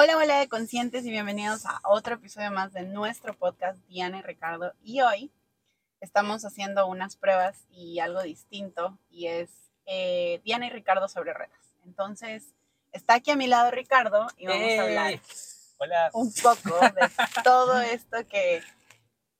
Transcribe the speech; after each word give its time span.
Hola, 0.00 0.16
hola 0.16 0.38
de 0.38 0.48
conscientes 0.48 1.04
y 1.04 1.10
bienvenidos 1.10 1.66
a 1.66 1.80
otro 1.82 2.14
episodio 2.14 2.52
más 2.52 2.72
de 2.72 2.82
nuestro 2.82 3.34
podcast 3.34 3.76
Diana 3.88 4.18
y 4.18 4.22
Ricardo. 4.22 4.72
Y 4.80 5.00
hoy 5.00 5.32
estamos 6.00 6.44
haciendo 6.44 6.86
unas 6.86 7.16
pruebas 7.16 7.66
y 7.72 7.98
algo 7.98 8.22
distinto 8.22 8.96
y 9.10 9.26
es 9.26 9.50
eh, 9.86 10.40
Diana 10.44 10.68
y 10.68 10.70
Ricardo 10.70 11.08
sobre 11.08 11.34
redes. 11.34 11.74
Entonces, 11.84 12.44
está 12.92 13.14
aquí 13.14 13.32
a 13.32 13.36
mi 13.36 13.48
lado 13.48 13.72
Ricardo 13.72 14.28
y 14.36 14.46
vamos 14.46 14.70
a 14.78 14.82
hablar 14.82 15.20
Hola. 15.78 16.10
un 16.12 16.32
poco 16.32 16.78
de 16.78 17.10
todo 17.42 17.80
esto 17.80 18.18
que 18.28 18.62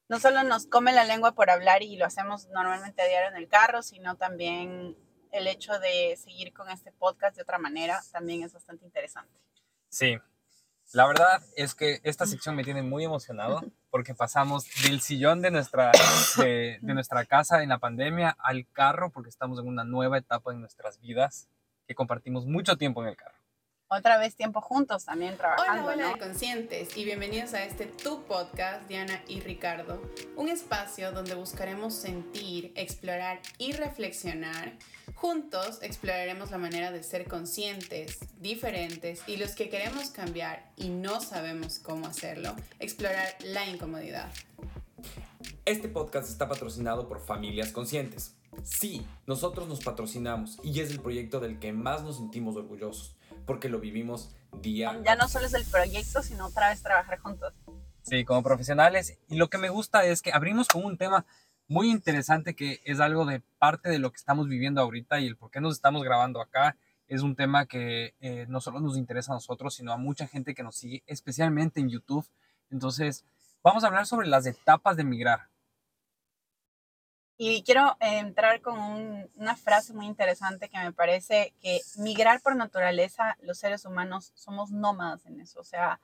no 0.09 0.19
solo 0.19 0.43
nos 0.43 0.67
come 0.67 0.93
la 0.93 1.05
lengua 1.05 1.37
por 1.37 1.51
hablar 1.51 1.85
y 1.85 1.95
lo 1.95 2.05
hacemos 2.05 2.49
normalmente 2.49 3.01
a 3.01 3.07
diario 3.07 3.29
en 3.29 3.37
el 3.37 3.47
carro, 3.47 3.85
sino 3.85 4.17
también 4.17 4.97
el 5.31 5.47
hecho 5.47 5.79
de 5.79 6.17
seguir 6.17 6.53
con 6.53 6.69
este 6.69 6.91
podcast 6.91 7.37
de 7.37 7.43
otra 7.43 7.59
manera 7.59 8.03
también 8.11 8.43
es 8.43 8.53
bastante 8.53 8.85
interesante. 8.85 9.39
Sí, 9.89 10.19
la 10.93 11.07
verdad 11.07 11.43
es 11.57 11.75
que 11.75 12.01
esta 12.03 12.27
sección 12.27 12.57
me 12.57 12.65
tiene 12.65 12.83
muy 12.83 13.05
emocionado 13.05 13.63
porque 13.91 14.15
pasamos 14.15 14.65
del 14.85 15.01
sillón 15.01 15.43
de 15.43 15.51
nuestra, 15.51 15.93
de, 16.37 16.79
nuestra 16.83 17.25
casa 17.27 17.63
en 17.63 17.69
la 17.69 17.79
pandemia 17.79 18.37
al 18.39 18.67
carro 18.73 19.11
porque 19.11 19.29
estamos 19.29 19.59
en 19.59 19.67
una 19.67 19.85
nueva 19.85 20.19
etapa 20.19 20.53
en 20.53 20.61
nuestras 20.61 20.99
vidas 21.01 21.49
que 21.87 21.95
compartimos 21.95 22.47
mucho 22.47 22.77
tiempo 22.77 23.03
en 23.03 23.09
el 23.09 23.17
carro. 23.17 23.38
Otra 23.91 24.19
vez 24.19 24.37
tiempo 24.37 24.61
juntos 24.61 25.07
también 25.07 25.39
trabajando, 25.39 25.85
Hola, 25.85 25.95
hola 25.95 26.07
¿no? 26.09 26.13
de 26.13 26.19
conscientes 26.19 26.95
y 26.95 27.07
bienvenidos 27.07 27.55
a 27.55 27.65
este 27.65 27.87
Tu 27.87 28.23
Podcast, 28.25 28.87
Diana 28.87 29.23
y 29.27 29.41
Ricardo, 29.41 30.03
un 30.37 30.51
espacio 30.51 31.11
donde 31.11 31.35
buscaremos 31.35 31.95
sentir, 31.95 32.71
explorar 32.77 33.41
y 33.57 33.73
reflexionar. 33.73 34.75
Juntos 35.15 35.79
exploraremos 35.81 36.51
la 36.51 36.59
manera 36.59 36.93
de 36.93 37.03
ser 37.03 37.27
conscientes, 37.27 38.19
diferentes 38.39 39.23
y 39.27 39.39
los 39.39 39.55
que 39.55 39.71
queremos 39.71 40.11
cambiar 40.11 40.71
y 40.77 40.91
no 40.91 41.23
sabemos 41.23 41.79
cómo 41.79 42.09
hacerlo, 42.09 42.55
explorar 42.81 43.37
la 43.43 43.67
incomodidad. 43.67 44.31
Este 45.65 45.89
podcast 45.89 46.29
está 46.29 46.47
patrocinado 46.47 47.09
por 47.09 47.25
Familias 47.25 47.73
Conscientes. 47.73 48.35
Sí, 48.65 49.07
nosotros 49.27 49.67
nos 49.67 49.81
patrocinamos 49.83 50.59
y 50.63 50.79
es 50.81 50.91
el 50.91 51.01
proyecto 51.01 51.41
del 51.41 51.59
que 51.59 51.73
más 51.73 52.03
nos 52.03 52.17
sentimos 52.17 52.57
orgullosos, 52.57 53.18
porque 53.49 53.71
lo 53.71 53.81
vivimos 53.81 54.37
día 54.61 55.01
Ya 55.05 55.17
no 55.17 55.27
solo 55.27 55.47
es 55.47 55.55
el 55.55 55.65
proyecto, 55.65 56.23
sino 56.23 56.47
otra 56.47 56.69
vez 56.69 56.83
trabajar 56.83 57.19
juntos. 57.19 57.55
Sí, 58.03 58.25
como 58.25 58.43
profesionales. 58.43 59.19
Y 59.29 59.37
lo 59.37 59.49
que 59.49 59.57
me 59.57 59.71
gusta 59.71 60.05
es 60.05 60.21
que 60.23 60.33
abrimos 60.33 60.69
con 60.69 60.85
un 60.85 60.99
tema 60.99 61.25
muy 61.67 61.91
interesante 61.91 62.55
que 62.55 62.81
es 62.85 63.01
algo 63.01 63.25
de 63.25 63.41
parte 63.59 63.89
de 63.89 63.99
lo 63.99 64.11
que 64.13 64.19
estamos 64.19 64.49
viviendo 64.49 64.83
ahorita 64.83 65.19
y 65.19 65.27
el 65.27 65.37
por 65.37 65.51
qué 65.51 65.61
nos 65.61 65.75
estamos 65.75 66.05
grabando 66.05 66.43
acá. 66.43 66.77
Es 67.09 67.23
un 67.23 67.37
tema 67.37 67.65
que 67.65 68.15
eh, 68.21 68.45
no 68.49 68.61
solo 68.61 68.81
nos 68.81 68.99
interesa 68.99 69.33
a 69.33 69.37
nosotros, 69.37 69.75
sino 69.75 69.93
a 69.93 69.97
mucha 69.97 70.27
gente 70.27 70.55
que 70.55 70.63
nos 70.63 70.77
sigue, 70.77 71.03
especialmente 71.07 71.81
en 71.81 71.89
YouTube. 71.89 72.27
Entonces, 72.71 73.25
vamos 73.63 73.83
a 73.83 73.87
hablar 73.87 74.07
sobre 74.07 74.29
las 74.29 74.45
etapas 74.45 74.97
de 74.99 75.05
migrar. 75.05 75.49
Y 77.41 77.63
quiero 77.63 77.97
entrar 78.01 78.61
con 78.61 78.79
un- 78.81 79.31
una 79.37 79.57
frase 79.57 79.95
muy 79.95 80.07
interesante 80.07 80.69
que 80.69 80.77
me 80.79 80.93
parece 80.93 81.55
que 81.61 81.81
migrar 81.99 82.41
por 82.43 82.57
naturaleza, 82.57 83.37
los 83.43 83.59
seres 83.59 83.85
humanos 83.85 84.33
somos 84.35 84.73
nómadas 84.73 85.25
en 85.27 85.41
eso. 85.41 85.61
O 85.61 85.65
sea, 85.65 86.01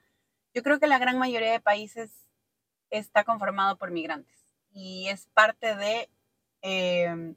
yo 0.54 0.62
creo 0.62 0.78
que 0.78 0.86
la 0.86 0.98
gran 0.98 1.18
mayoría 1.18 1.50
de 1.50 1.58
países 1.60 2.12
está 2.90 3.24
conformado 3.24 3.76
por 3.76 3.90
migrantes 3.90 4.38
y 4.72 5.08
es 5.08 5.26
parte 5.34 5.74
de 5.74 6.08
eh, 6.62 7.34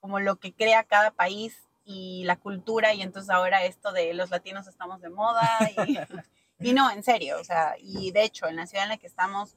como 0.00 0.20
lo 0.20 0.36
que 0.36 0.52
crea 0.54 0.84
cada 0.84 1.10
país 1.10 1.56
y 1.86 2.24
la 2.24 2.36
cultura 2.36 2.92
y 2.92 3.00
entonces 3.00 3.30
ahora 3.30 3.64
esto 3.64 3.92
de 3.92 4.12
los 4.12 4.30
latinos 4.30 4.66
estamos 4.66 5.00
de 5.00 5.08
moda 5.08 5.48
y, 5.86 5.96
y 6.70 6.72
no, 6.74 6.90
en 6.90 7.02
serio, 7.02 7.40
o 7.40 7.44
sea, 7.44 7.76
y 7.78 8.10
de 8.12 8.22
hecho 8.24 8.46
en 8.46 8.56
la 8.56 8.66
ciudad 8.66 8.84
en 8.84 8.90
la 8.90 8.98
que 8.98 9.06
estamos, 9.06 9.56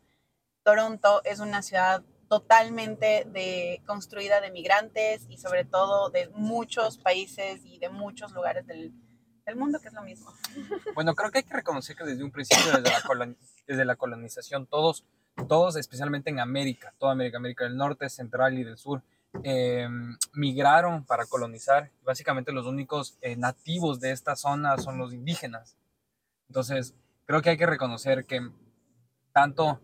Toronto 0.64 1.22
es 1.26 1.40
una 1.40 1.62
ciudad 1.62 2.02
totalmente 2.28 3.26
de, 3.26 3.82
construida 3.86 4.42
de 4.42 4.52
migrantes 4.52 5.26
y 5.30 5.38
sobre 5.38 5.66
todo 5.66 6.10
de 6.10 6.30
muchos 6.30 6.98
países 6.98 7.62
y 7.64 7.80
de 7.80 7.90
muchos 7.90 8.32
lugares 8.34 8.66
del, 8.68 8.94
del 9.46 9.56
mundo, 9.56 9.80
que 9.80 9.88
es 9.88 9.94
lo 9.94 10.04
mismo. 10.04 10.32
Bueno, 10.96 11.16
creo 11.16 11.32
que 11.32 11.40
hay 11.40 11.44
que 11.44 11.54
reconocer 11.54 11.96
que 11.96 12.04
desde 12.04 12.24
un 12.24 12.32
principio, 12.32 12.66
desde 12.72 12.90
la, 12.90 13.36
desde 13.68 13.86
la 13.86 13.96
colonización, 13.96 14.66
todos, 14.66 15.06
todos, 15.48 15.76
especialmente 15.76 16.30
en 16.30 16.40
América, 16.40 16.94
toda 16.98 17.12
América, 17.12 17.38
América 17.38 17.64
del 17.64 17.78
Norte, 17.78 18.10
Central 18.10 18.58
y 18.58 18.64
del 18.64 18.78
Sur, 18.78 19.04
eh, 19.44 19.88
migraron 20.34 21.06
para 21.06 21.26
colonizar. 21.26 21.92
Básicamente 22.04 22.52
los 22.52 22.66
únicos 22.66 23.18
eh, 23.22 23.36
nativos 23.36 24.00
de 24.00 24.12
esta 24.12 24.36
zona 24.36 24.78
son 24.78 24.98
los 24.98 25.14
indígenas. 25.14 25.78
Entonces, 26.48 26.96
creo 27.26 27.42
que 27.42 27.52
hay 27.52 27.58
que 27.58 27.66
reconocer 27.66 28.26
que 28.26 28.50
tanto 29.34 29.80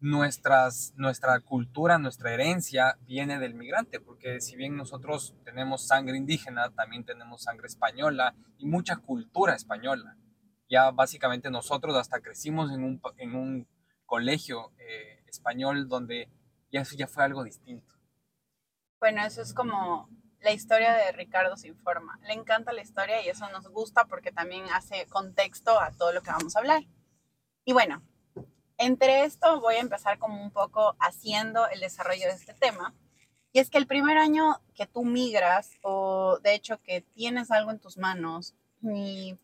nuestras, 0.00 0.94
nuestra 0.96 1.38
cultura, 1.40 1.98
nuestra 1.98 2.32
herencia 2.32 2.98
viene 3.02 3.38
del 3.38 3.54
migrante, 3.54 4.00
porque 4.00 4.40
si 4.40 4.56
bien 4.56 4.76
nosotros 4.76 5.36
tenemos 5.44 5.86
sangre 5.86 6.16
indígena, 6.16 6.70
también 6.70 7.04
tenemos 7.04 7.42
sangre 7.42 7.66
española 7.66 8.34
y 8.58 8.66
mucha 8.66 8.96
cultura 8.96 9.54
española. 9.54 10.16
Ya 10.68 10.90
básicamente 10.90 11.50
nosotros 11.50 11.96
hasta 11.96 12.20
crecimos 12.20 12.72
en 12.72 12.84
un, 12.84 13.00
en 13.18 13.34
un 13.34 13.68
colegio 14.06 14.72
eh, 14.78 15.22
español 15.26 15.88
donde 15.88 16.30
ya 16.72 16.80
eso 16.80 16.96
ya 16.96 17.06
fue 17.06 17.24
algo 17.24 17.44
distinto. 17.44 17.94
Bueno, 19.00 19.22
eso 19.24 19.42
es 19.42 19.52
como 19.52 20.08
la 20.40 20.52
historia 20.52 20.94
de 20.94 21.12
Ricardo 21.12 21.56
se 21.56 21.68
informa. 21.68 22.18
Le 22.22 22.32
encanta 22.32 22.72
la 22.72 22.82
historia 22.82 23.22
y 23.22 23.28
eso 23.28 23.48
nos 23.50 23.68
gusta 23.68 24.06
porque 24.06 24.32
también 24.32 24.64
hace 24.72 25.06
contexto 25.06 25.78
a 25.78 25.90
todo 25.92 26.12
lo 26.12 26.22
que 26.22 26.30
vamos 26.30 26.56
a 26.56 26.60
hablar. 26.60 26.82
Y 27.64 27.72
bueno, 27.72 28.02
entre 28.80 29.24
esto 29.24 29.60
voy 29.60 29.74
a 29.74 29.80
empezar 29.80 30.18
como 30.18 30.42
un 30.42 30.50
poco 30.50 30.96
haciendo 30.98 31.68
el 31.68 31.80
desarrollo 31.80 32.26
de 32.26 32.32
este 32.32 32.54
tema. 32.54 32.94
Y 33.52 33.58
es 33.58 33.68
que 33.68 33.76
el 33.76 33.86
primer 33.86 34.16
año 34.16 34.62
que 34.74 34.86
tú 34.86 35.04
migras 35.04 35.72
o 35.82 36.38
de 36.42 36.54
hecho 36.54 36.80
que 36.82 37.02
tienes 37.02 37.50
algo 37.50 37.70
en 37.70 37.78
tus 37.78 37.98
manos 37.98 38.54
y, 38.82 39.36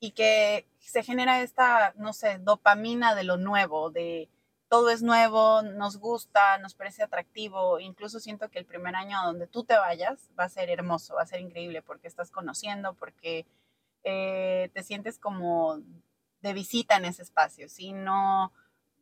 y 0.00 0.12
que 0.12 0.66
se 0.78 1.02
genera 1.02 1.42
esta, 1.42 1.92
no 1.96 2.14
sé, 2.14 2.38
dopamina 2.38 3.14
de 3.14 3.24
lo 3.24 3.36
nuevo, 3.36 3.90
de 3.90 4.30
todo 4.68 4.88
es 4.88 5.02
nuevo, 5.02 5.60
nos 5.60 5.98
gusta, 5.98 6.56
nos 6.58 6.74
parece 6.74 7.02
atractivo, 7.02 7.80
incluso 7.80 8.18
siento 8.18 8.48
que 8.48 8.60
el 8.60 8.64
primer 8.64 8.96
año 8.96 9.18
donde 9.24 9.46
tú 9.46 9.64
te 9.64 9.76
vayas 9.76 10.30
va 10.38 10.44
a 10.44 10.48
ser 10.48 10.70
hermoso, 10.70 11.16
va 11.16 11.22
a 11.22 11.26
ser 11.26 11.40
increíble 11.40 11.82
porque 11.82 12.08
estás 12.08 12.30
conociendo, 12.30 12.94
porque 12.94 13.44
eh, 14.04 14.70
te 14.72 14.82
sientes 14.82 15.18
como 15.18 15.82
de 16.44 16.52
visita 16.52 16.96
en 16.96 17.06
ese 17.06 17.22
espacio, 17.22 17.70
¿sí? 17.70 17.92
No, 17.94 18.52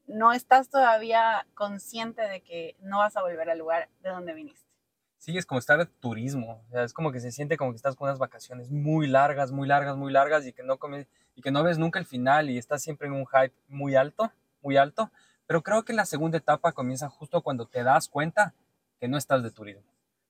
no 0.06 0.32
estás 0.32 0.70
todavía 0.70 1.44
consciente 1.54 2.22
de 2.22 2.40
que 2.40 2.76
no 2.80 2.98
vas 2.98 3.16
a 3.16 3.22
volver 3.22 3.50
al 3.50 3.58
lugar 3.58 3.88
de 4.00 4.10
donde 4.10 4.32
viniste. 4.32 4.70
Sí, 5.18 5.36
es 5.36 5.44
como 5.44 5.58
estar 5.58 5.78
de 5.78 5.86
turismo, 5.86 6.64
es 6.72 6.92
como 6.92 7.10
que 7.10 7.20
se 7.20 7.32
siente 7.32 7.56
como 7.56 7.72
que 7.72 7.76
estás 7.76 7.96
con 7.96 8.08
unas 8.08 8.20
vacaciones 8.20 8.70
muy 8.70 9.08
largas, 9.08 9.50
muy 9.50 9.66
largas, 9.66 9.96
muy 9.96 10.12
largas 10.12 10.46
y 10.46 10.52
que 10.52 10.62
no 10.62 10.78
comes, 10.78 11.08
y 11.34 11.42
que 11.42 11.50
no 11.50 11.64
ves 11.64 11.78
nunca 11.78 11.98
el 11.98 12.06
final 12.06 12.48
y 12.48 12.58
estás 12.58 12.80
siempre 12.80 13.08
en 13.08 13.14
un 13.14 13.26
hype 13.26 13.54
muy 13.68 13.96
alto, 13.96 14.32
muy 14.62 14.76
alto, 14.76 15.10
pero 15.46 15.62
creo 15.62 15.84
que 15.84 15.92
la 15.92 16.06
segunda 16.06 16.38
etapa 16.38 16.72
comienza 16.72 17.08
justo 17.08 17.42
cuando 17.42 17.66
te 17.66 17.82
das 17.82 18.08
cuenta 18.08 18.54
que 19.00 19.08
no 19.08 19.18
estás 19.18 19.42
de 19.42 19.50
turismo. 19.50 19.82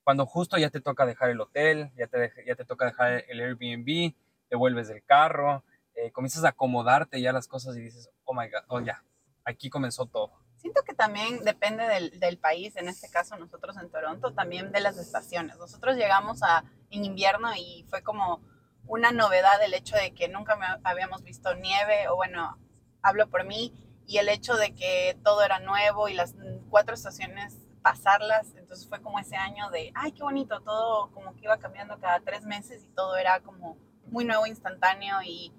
Cuando 0.02 0.24
justo 0.24 0.56
ya 0.56 0.70
te 0.70 0.80
toca 0.80 1.04
dejar 1.04 1.28
el 1.28 1.40
hotel, 1.40 1.90
ya 1.94 2.06
te, 2.06 2.32
ya 2.46 2.54
te 2.54 2.64
toca 2.64 2.86
dejar 2.86 3.24
el 3.28 3.40
Airbnb, 3.40 4.14
te 4.48 4.56
vuelves 4.56 4.88
del 4.88 5.02
carro, 5.04 5.62
eh, 5.94 6.10
comienzas 6.12 6.44
a 6.44 6.48
acomodarte 6.48 7.20
ya 7.20 7.32
las 7.32 7.47
cosas 7.48 7.76
y 7.76 7.80
dices, 7.80 8.10
oh 8.25 8.34
my 8.34 8.48
God, 8.48 8.62
oh 8.69 8.80
ya, 8.80 9.04
aquí 9.44 9.70
comenzó 9.70 10.06
todo. 10.06 10.32
Siento 10.56 10.82
que 10.84 10.94
también 10.94 11.42
depende 11.44 11.84
del, 11.88 12.20
del 12.20 12.38
país, 12.38 12.76
en 12.76 12.88
este 12.88 13.10
caso 13.10 13.36
nosotros 13.36 13.76
en 13.78 13.91
Toronto, 13.91 14.32
también 14.32 14.70
de 14.70 14.80
las 14.80 14.97
estaciones. 14.97 15.58
Nosotros 15.58 15.97
llegamos 15.97 16.42
a, 16.44 16.64
en 16.91 17.04
invierno 17.04 17.50
y 17.56 17.84
fue 17.91 18.03
como 18.03 18.41
una 18.86 19.10
novedad 19.10 19.60
el 19.64 19.75
hecho 19.75 19.97
de 19.97 20.12
que 20.14 20.28
nunca 20.28 20.54
me- 20.56 20.66
habíamos 20.84 21.22
visto 21.25 21.54
nieve, 21.54 22.09
o 22.09 22.16
bueno, 22.16 22.59
hablo 23.03 23.28
por 23.28 23.44
mí, 23.44 23.72
y 24.06 24.18
el 24.18 24.28
hecho 24.28 24.54
de 24.56 24.74
que 24.74 25.18
todo 25.24 25.42
era 25.42 25.59
nuevo 25.59 26.09
y 26.09 26.15
las 26.15 26.34
cuatro 26.71 26.94
estaciones 26.94 27.56
pasarlas, 27.83 28.54
entonces 28.54 28.89
fue 28.89 29.03
como 29.03 29.18
ese 29.18 29.34
año 29.36 29.68
de, 29.71 29.91
ay, 29.94 30.12
qué 30.12 30.22
bonito, 30.22 30.60
todo 30.60 31.10
como 31.10 31.34
que 31.34 31.44
iba 31.44 31.59
cambiando 31.59 31.98
cada 31.98 32.21
tres 32.21 32.44
meses 32.44 32.84
y 32.84 32.89
todo 32.91 33.16
era 33.16 33.41
como 33.41 33.77
muy 34.06 34.24
nuevo, 34.24 34.47
instantáneo 34.47 35.21
y, 35.24 35.53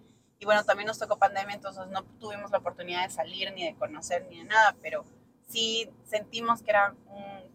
y 0.43 0.45
bueno, 0.45 0.65
también 0.65 0.87
nos 0.87 0.99
tocó 0.99 1.17
pandemia, 1.17 1.55
entonces 1.55 1.87
no 1.87 2.03
tuvimos 2.19 2.51
la 2.51 2.57
oportunidad 2.57 3.03
de 3.03 3.09
salir 3.09 3.53
ni 3.53 3.63
de 3.63 3.75
conocer 3.75 4.27
ni 4.29 4.39
de 4.39 4.43
nada, 4.43 4.75
pero 4.81 5.05
sí 5.47 5.89
sentimos 6.03 6.61
que 6.61 6.71
era 6.71 6.93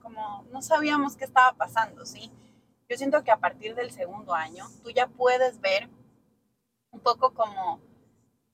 como, 0.00 0.46
no 0.50 0.62
sabíamos 0.62 1.14
qué 1.14 1.26
estaba 1.26 1.52
pasando, 1.52 2.06
¿sí? 2.06 2.32
Yo 2.88 2.96
siento 2.96 3.22
que 3.22 3.30
a 3.30 3.36
partir 3.36 3.74
del 3.74 3.90
segundo 3.90 4.32
año 4.32 4.64
tú 4.82 4.88
ya 4.88 5.06
puedes 5.06 5.60
ver 5.60 5.90
un 6.90 7.00
poco 7.00 7.34
como, 7.34 7.78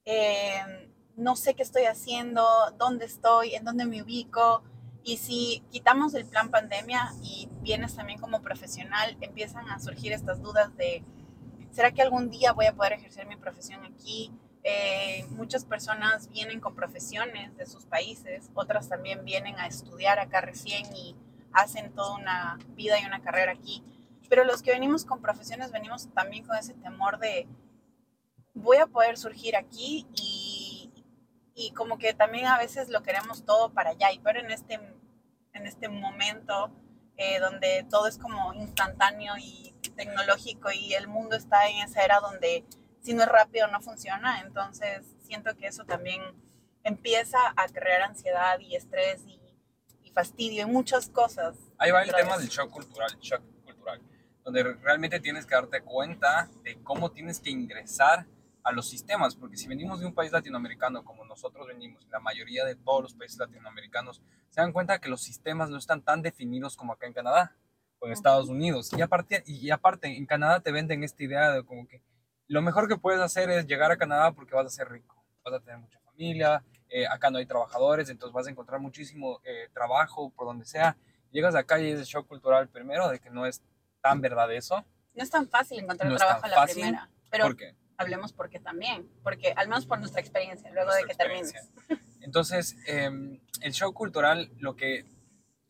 eh, 0.05 0.91
no 1.15 1.37
sé 1.37 1.55
qué 1.55 1.63
estoy 1.63 1.85
haciendo, 1.85 2.45
dónde 2.77 3.05
estoy, 3.05 3.55
en 3.55 3.65
dónde 3.65 3.87
me 3.87 4.03
ubico. 4.03 4.65
Y 5.05 5.19
si 5.19 5.63
quitamos 5.71 6.13
el 6.15 6.27
plan 6.27 6.51
pandemia 6.51 7.13
y 7.23 7.49
vienes 7.61 7.95
también 7.95 8.19
como 8.19 8.43
profesional, 8.43 9.17
empiezan 9.21 9.69
a 9.69 9.79
surgir 9.79 10.13
estas 10.13 10.43
dudas 10.43 10.77
de, 10.77 11.05
¿será 11.75 11.93
que 11.93 12.01
algún 12.01 12.31
día 12.31 12.53
voy 12.53 12.67
a 12.67 12.75
poder 12.75 12.95
ejercer 12.95 13.27
mi 13.27 13.37
profesión 13.37 13.85
aquí? 13.85 14.33
eh, 14.65 15.27
muchas 15.31 15.67
personas 15.67 16.31
vienen 16.31 16.59
con 16.59 16.75
profesiones 16.75 17.55
de 17.57 17.67
sus 17.67 17.85
países, 17.85 18.51
otras 18.55 18.89
también 18.89 19.25
vienen 19.25 19.59
a 19.59 19.67
estudiar 19.67 20.19
acá 20.19 20.41
recién 20.41 20.87
y 20.97 21.15
hacen 21.53 21.95
toda 21.95 22.17
una 22.17 22.59
vida 22.75 22.99
y 22.99 23.05
una 23.05 23.21
carrera 23.21 23.53
aquí. 23.53 23.85
Pero 24.31 24.45
los 24.45 24.63
que 24.63 24.73
venimos 24.73 25.05
con 25.05 25.21
profesiones 25.21 25.71
venimos 25.71 26.09
también 26.15 26.47
con 26.47 26.57
ese 26.57 26.73
temor 26.73 27.19
de 27.19 27.47
voy 28.55 28.79
a 28.79 28.87
poder 28.87 29.19
surgir 29.19 29.55
aquí 29.55 30.07
y, 30.15 30.91
y 31.55 31.73
como 31.73 31.99
que 31.99 32.15
también 32.15 32.47
a 32.47 32.57
veces 32.57 32.89
lo 32.89 33.03
queremos 33.03 33.45
todo 33.45 33.71
para 33.75 33.91
allá. 33.91 34.13
Y 34.13 34.19
pero 34.21 34.41
en 34.41 34.51
este, 34.51 34.81
en 35.53 35.67
este 35.67 35.91
momento 35.91 36.71
eh, 37.17 37.39
donde 37.39 37.87
todo 37.91 38.07
es 38.07 38.19
como 38.19 38.53
instantáneo 38.55 39.35
y 39.39 39.75
tecnológico 39.97 40.71
y 40.73 40.95
el 40.95 41.07
mundo 41.09 41.37
está 41.37 41.69
en 41.69 41.79
esa 41.79 42.05
era 42.05 42.21
donde 42.21 42.65
si 43.03 43.15
no 43.15 43.23
es 43.23 43.29
rápido 43.29 43.69
no 43.69 43.81
funciona. 43.81 44.41
Entonces 44.41 45.03
siento 45.23 45.55
que 45.57 45.67
eso 45.67 45.85
también 45.85 46.21
empieza 46.83 47.39
a 47.57 47.69
crear 47.69 48.03
ansiedad 48.03 48.59
y 48.61 48.77
estrés 48.77 49.23
y, 49.27 49.41
fastidio 50.13 50.63
y 50.63 50.67
muchas 50.67 51.09
cosas. 51.09 51.57
Ahí 51.77 51.91
va 51.91 52.05
el 52.05 52.13
tema 52.13 52.39
del 52.39 52.47
shock 52.47 52.71
cultural, 52.71 53.11
shock 53.21 53.43
cultural, 53.65 54.01
donde 54.45 54.63
realmente 54.75 55.19
tienes 55.19 55.45
que 55.45 55.57
darte 55.57 55.81
cuenta 55.83 56.49
de 56.63 56.81
cómo 56.85 57.11
tienes 57.11 57.41
que 57.41 57.51
ingresar 57.51 58.25
a 58.65 58.73
los 58.73 58.89
sistemas, 58.89 59.37
porque 59.37 59.59
si 59.59 59.69
venimos 59.69 60.01
de 60.01 60.07
un 60.07 60.15
país 60.15 60.33
latinoamericano 60.33 61.05
como 61.05 61.25
nosotros 61.27 61.67
venimos, 61.67 62.09
la 62.11 62.19
mayoría 62.19 62.65
de 62.65 62.75
todos 62.75 63.03
los 63.03 63.15
países 63.15 63.39
latinoamericanos, 63.39 64.23
se 64.49 64.61
dan 64.61 64.73
cuenta 64.73 64.99
que 65.01 65.11
los 65.11 65.23
sistemas 65.23 65.69
no 65.69 65.77
están 65.77 66.01
tan 66.01 66.23
definidos 66.23 66.75
como 66.75 66.95
acá 66.95 67.07
en 67.07 67.13
Canadá 67.13 67.55
o 67.99 68.07
en 68.07 68.13
Estados 68.13 68.49
Unidos. 68.49 68.91
Y 68.97 69.03
aparte, 69.03 69.45
y 69.47 69.71
aparte, 69.71 70.09
en 70.09 70.25
Canadá 70.25 70.61
te 70.61 70.73
venden 70.73 71.05
esta 71.05 71.23
idea 71.23 71.53
de 71.53 71.63
como 71.63 71.87
que 71.87 72.01
lo 72.49 72.63
mejor 72.63 72.89
que 72.89 72.97
puedes 72.97 73.21
hacer 73.21 73.51
es 73.51 73.67
llegar 73.67 73.93
a 73.93 73.99
Canadá 73.99 74.33
porque 74.33 74.55
vas 74.55 74.67
a 74.67 74.71
ser 74.71 74.89
rico, 74.89 75.23
vas 75.45 75.55
a 75.55 75.61
tener 75.61 75.79
mucha 75.79 76.01
familia, 76.01 76.65
eh, 76.89 77.07
acá 77.07 77.31
no 77.31 77.37
hay 77.37 77.47
trabajadores, 77.47 78.09
entonces 78.09 78.33
vas 78.33 78.47
a 78.47 78.51
encontrar 78.51 78.81
muchísimo 78.81 79.41
eh, 79.45 79.69
trabajo 79.75 80.31
por 80.31 80.47
donde 80.47 80.65
sea. 80.65 80.97
Llegas 81.33 81.55
acá 81.55 81.79
y 81.81 81.91
es 81.91 81.99
el 81.99 82.07
shock 82.07 82.27
cultural 82.27 82.69
primero 82.69 83.09
de 83.09 83.19
que 83.19 83.29
no 83.29 83.45
es 83.45 83.63
tan 84.01 84.23
verdad 84.23 84.51
eso. 84.55 84.83
No 85.15 85.23
es 85.23 85.29
tan 85.29 85.49
fácil 85.49 85.81
encontrar 85.81 86.17
trabajo 86.17 86.47
a 86.47 86.49
la 86.49 86.65
primera. 86.65 87.11
Pero 87.31 87.45
¿Por 87.45 87.57
qué? 87.57 87.75
Hablemos 87.97 88.33
por 88.33 88.51
qué 88.51 88.61
también, 88.61 89.09
porque 89.23 89.53
al 89.57 89.69
menos 89.69 89.87
por 89.87 89.99
nuestra 89.99 90.21
experiencia, 90.21 90.71
luego 90.73 90.93
de 90.93 91.05
que 91.05 91.15
termines. 91.15 91.55
Entonces, 92.21 92.77
em, 92.87 93.41
el 93.61 93.73
shock 93.73 93.95
cultural 93.95 94.51
lo 94.59 94.77
que, 94.77 95.05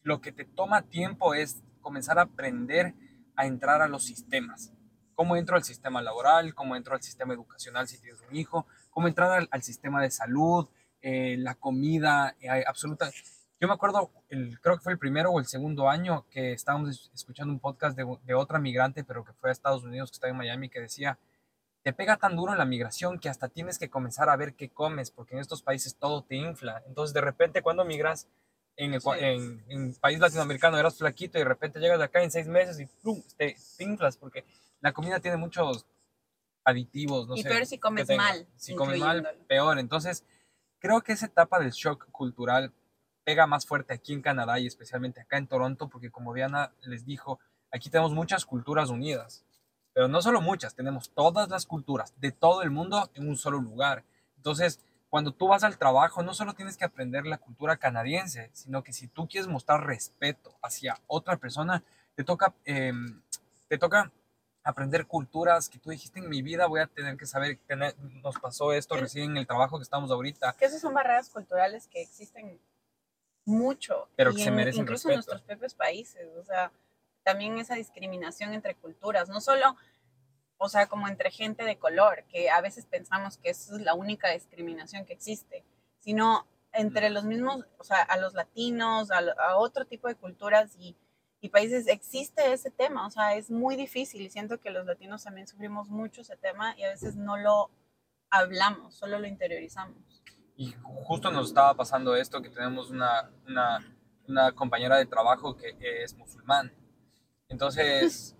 lo 0.03 0.21
que 0.21 0.33
te 0.33 0.45
toma 0.45 0.83
tiempo 0.83 1.35
es 1.35 1.63
comenzar 1.81 2.19
a 2.19 2.23
aprender 2.23 2.95
a 3.37 3.47
entrar 3.47 3.83
a 3.83 3.89
los 3.89 4.05
sistemas 4.05 4.73
cómo 5.15 5.37
entro 5.37 5.57
al 5.57 5.65
sistema 5.65 6.03
laboral, 6.03 6.55
cómo 6.55 6.77
entro 6.77 6.95
al 6.95 7.03
sistema 7.03 7.35
educacional 7.35 7.89
si 7.89 8.01
tienes 8.01 8.21
un 8.29 8.37
hijo, 8.37 8.67
cómo 8.91 9.09
entrar 9.09 9.49
al, 9.51 9.63
sistema 9.63 10.03
de 10.03 10.11
salud, 10.11 10.69
eh, 11.01 11.37
la 11.39 11.55
comida, 11.55 12.37
eh, 12.41 12.65
absoluta. 12.67 13.11
Yo 13.61 13.69
me 13.69 13.75
acuerdo, 13.75 14.11
el, 14.29 14.61
creo 14.61 14.77
que 14.77 14.83
fue 14.83 14.93
el 14.93 14.99
primero 14.99 15.31
o 15.31 15.39
el 15.39 15.47
segundo 15.47 15.89
año 15.89 16.27
que 16.31 16.53
estábamos 16.53 17.11
escuchando 17.15 17.53
un 17.53 17.61
podcast 17.61 17.97
de, 17.97 18.05
de, 18.25 18.35
otra 18.35 18.59
migrante, 18.59 19.05
pero 19.05 19.25
que 19.25 19.33
fue 19.33 19.51
a 19.51 19.53
Estados 19.53 19.85
Unidos, 19.85 20.11
que 20.11 20.17
está 20.17 20.29
en 20.29 20.37
Miami, 20.37 20.69
que 20.69 20.81
decía, 20.81 21.19
te 21.85 21.93
pega 21.93 22.17
tan 22.17 22.35
duro 22.35 22.53
en 22.53 22.59
la 22.59 22.65
migración 22.65 23.19
que 23.19 23.29
hasta 23.29 23.49
tienes 23.49 23.79
que 23.79 23.91
comenzar 23.91 24.31
a 24.31 24.37
ver 24.37 24.55
qué 24.55 24.71
comes, 24.71 25.11
porque 25.11 25.35
en 25.35 25.41
estos 25.41 25.61
países 25.61 25.97
todo 25.97 26.25
te 26.25 26.35
infla. 26.35 26.83
Entonces, 26.87 27.13
de 27.13 27.21
repente, 27.21 27.61
cuando 27.61 27.85
migras 27.85 28.27
en, 28.77 28.95
el, 28.95 29.03
en, 29.21 29.65
en 29.69 29.95
país 29.97 30.19
latinoamericano, 30.19 30.79
eras 30.79 30.97
flaquito 30.97 31.37
y 31.37 31.43
de 31.43 31.49
repente 31.49 31.79
llegas 31.81 32.01
acá 32.01 32.23
en 32.23 32.31
seis 32.31 32.49
meses 32.49 32.81
y 32.81 32.87
¡plum! 32.87 33.23
Te, 33.37 33.55
te 33.77 33.85
inflas, 33.85 34.17
porque 34.17 34.47
la 34.81 34.93
comida 34.93 35.21
tiene 35.21 35.37
muchos 35.37 35.87
aditivos, 36.65 37.29
no 37.29 37.37
y 37.37 37.43
sé. 37.43 37.49
Y 37.49 37.53
peor 37.53 37.67
si 37.67 37.79
comes 37.79 38.09
mal. 38.17 38.49
Si 38.57 38.75
comes 38.75 38.99
mal, 38.99 39.37
peor. 39.47 39.79
Entonces, 39.79 40.25
creo 40.79 41.03
que 41.03 41.13
esa 41.13 41.27
etapa 41.27 41.61
del 41.61 41.73
shock 41.73 42.11
cultural 42.11 42.73
pega 43.25 43.47
más 43.47 43.67
fuerte 43.67 43.93
aquí 43.93 44.15
en 44.15 44.23
Canadá 44.23 44.59
y 44.59 44.67
especialmente 44.67 45.21
acá 45.21 45.37
en 45.37 45.49
Toronto, 45.49 45.91
porque 45.91 46.11
como 46.11 46.33
Diana 46.33 46.73
les 46.81 47.05
dijo, 47.05 47.41
aquí 47.71 47.91
tenemos 47.91 48.15
muchas 48.15 48.47
culturas 48.47 48.89
unidas. 48.89 49.45
Pero 49.95 50.09
no 50.09 50.21
solo 50.21 50.41
muchas, 50.41 50.75
tenemos 50.75 51.11
todas 51.11 51.49
las 51.49 51.67
culturas 51.67 52.13
de 52.21 52.33
todo 52.33 52.63
el 52.63 52.71
mundo 52.71 53.11
en 53.15 53.29
un 53.29 53.37
solo 53.37 53.59
lugar. 53.61 54.05
Entonces, 54.37 54.81
cuando 55.09 55.33
tú 55.33 55.47
vas 55.47 55.63
al 55.63 55.79
trabajo, 55.79 56.25
no 56.25 56.35
solo 56.35 56.55
tienes 56.55 56.77
que 56.77 56.85
aprender 56.85 57.25
la 57.25 57.39
cultura 57.39 57.77
canadiense, 57.77 58.51
sino 58.53 58.83
que 58.83 58.93
si 58.93 59.07
tú 59.07 59.29
quieres 59.29 59.49
mostrar 59.49 59.87
respeto 59.87 60.53
hacia 60.61 60.99
otra 61.07 61.37
persona, 61.37 61.85
te 62.17 62.25
toca, 62.25 62.53
em, 62.65 63.23
te 63.69 63.79
toca 63.79 64.11
aprender 64.65 65.07
culturas 65.07 65.69
que 65.69 65.79
tú 65.79 65.91
dijiste 65.91 66.19
en 66.19 66.29
mi 66.29 66.43
vida 66.43 66.67
voy 66.67 66.81
a 66.81 66.87
tener 66.87 67.17
que 67.17 67.27
saber 67.27 67.59
que 67.59 67.77
nos 68.23 68.39
pasó 68.41 68.73
esto 68.73 68.97
recién 68.97 69.31
en 69.31 69.37
el 69.37 69.47
trabajo 69.47 69.79
que 69.79 69.85
estamos 69.85 70.11
ahorita. 70.11 70.57
Que 70.59 70.65
esas 70.65 70.81
son 70.81 70.95
barreras 70.95 71.29
culturales 71.29 71.87
que 71.87 72.03
existen 72.03 72.59
mucho. 73.45 74.09
Pero 74.17 74.35
que 74.35 74.43
se 74.43 74.51
merecen 74.51 74.83
Incluso 74.83 75.09
en 75.11 75.17
nuestros 75.17 75.43
propios 75.43 75.75
países. 75.75 76.29
O 76.37 76.45
sea, 76.45 76.73
también 77.25 77.59
esa 77.59 77.75
discriminación 77.75 78.55
entre 78.55 78.77
culturas. 78.77 79.29
No 79.29 79.41
solo, 79.41 79.77
o 80.59 80.69
sea, 80.69 80.87
como 80.87 81.09
entre 81.09 81.31
gente 81.31 81.65
de 81.65 81.79
color, 81.79 82.25
que 82.29 82.51
a 82.51 82.61
veces 82.61 82.87
pensamos 82.87 83.39
que 83.39 83.51
esa 83.51 83.75
es 83.75 83.83
la 83.83 83.95
única 83.95 84.31
discriminación 84.31 85.05
que 85.05 85.15
existe, 85.15 85.65
sino 85.99 86.47
entre 86.73 87.11
los 87.11 87.25
mismos, 87.25 87.65
o 87.79 87.85
sea, 87.85 88.03
a 88.03 88.17
los 88.19 88.35
latinos, 88.35 89.11
a, 89.11 89.19
a 89.19 89.57
otro 89.57 89.85
tipo 89.87 90.09
de 90.09 90.17
culturas 90.17 90.77
y 90.79 90.97
y 91.45 91.51
países 91.51 91.89
existe 91.89 92.55
ese 92.55 92.71
tema, 92.71 93.07
o 93.07 93.11
sea, 93.11 93.35
es 93.35 93.51
muy 93.51 93.77
difícil 93.77 94.23
y 94.23 94.31
siento 94.31 94.59
que 94.59 94.71
los 94.71 94.87
latinos 94.87 95.25
también 95.25 95.47
sufrimos 95.47 95.91
mucho 95.91 96.23
ese 96.23 96.39
tema 96.39 96.75
y 96.79 96.85
a 96.85 96.89
veces 96.89 97.17
no 97.17 97.37
lo 97.37 97.69
hablamos, 98.31 98.95
solo 98.95 99.19
lo 99.19 99.27
interiorizamos. 99.27 100.23
Y 100.57 100.75
justo 101.05 101.31
nos 101.31 101.49
estaba 101.49 101.75
pasando 101.75 102.17
esto, 102.17 102.41
que 102.41 102.49
tenemos 102.49 102.91
una, 102.91 103.31
una, 103.47 103.95
una 104.27 104.53
compañera 104.53 104.97
de 104.97 105.05
trabajo 105.05 105.55
que 105.55 105.77
es 106.03 106.17
musulmán. 106.17 106.73
Entonces, 107.55 108.35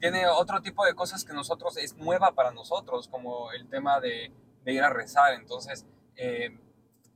tiene 0.00 0.26
otro 0.26 0.62
tipo 0.62 0.86
de 0.86 0.94
cosas 0.94 1.22
que 1.22 1.34
nosotros 1.34 1.76
es 1.76 1.98
nueva 1.98 2.34
para 2.34 2.50
nosotros, 2.50 3.08
como 3.08 3.52
el 3.52 3.68
tema 3.68 4.00
de, 4.00 4.32
de 4.64 4.72
ir 4.72 4.82
a 4.82 4.88
rezar. 4.88 5.34
Entonces, 5.34 5.84
eh, 6.16 6.58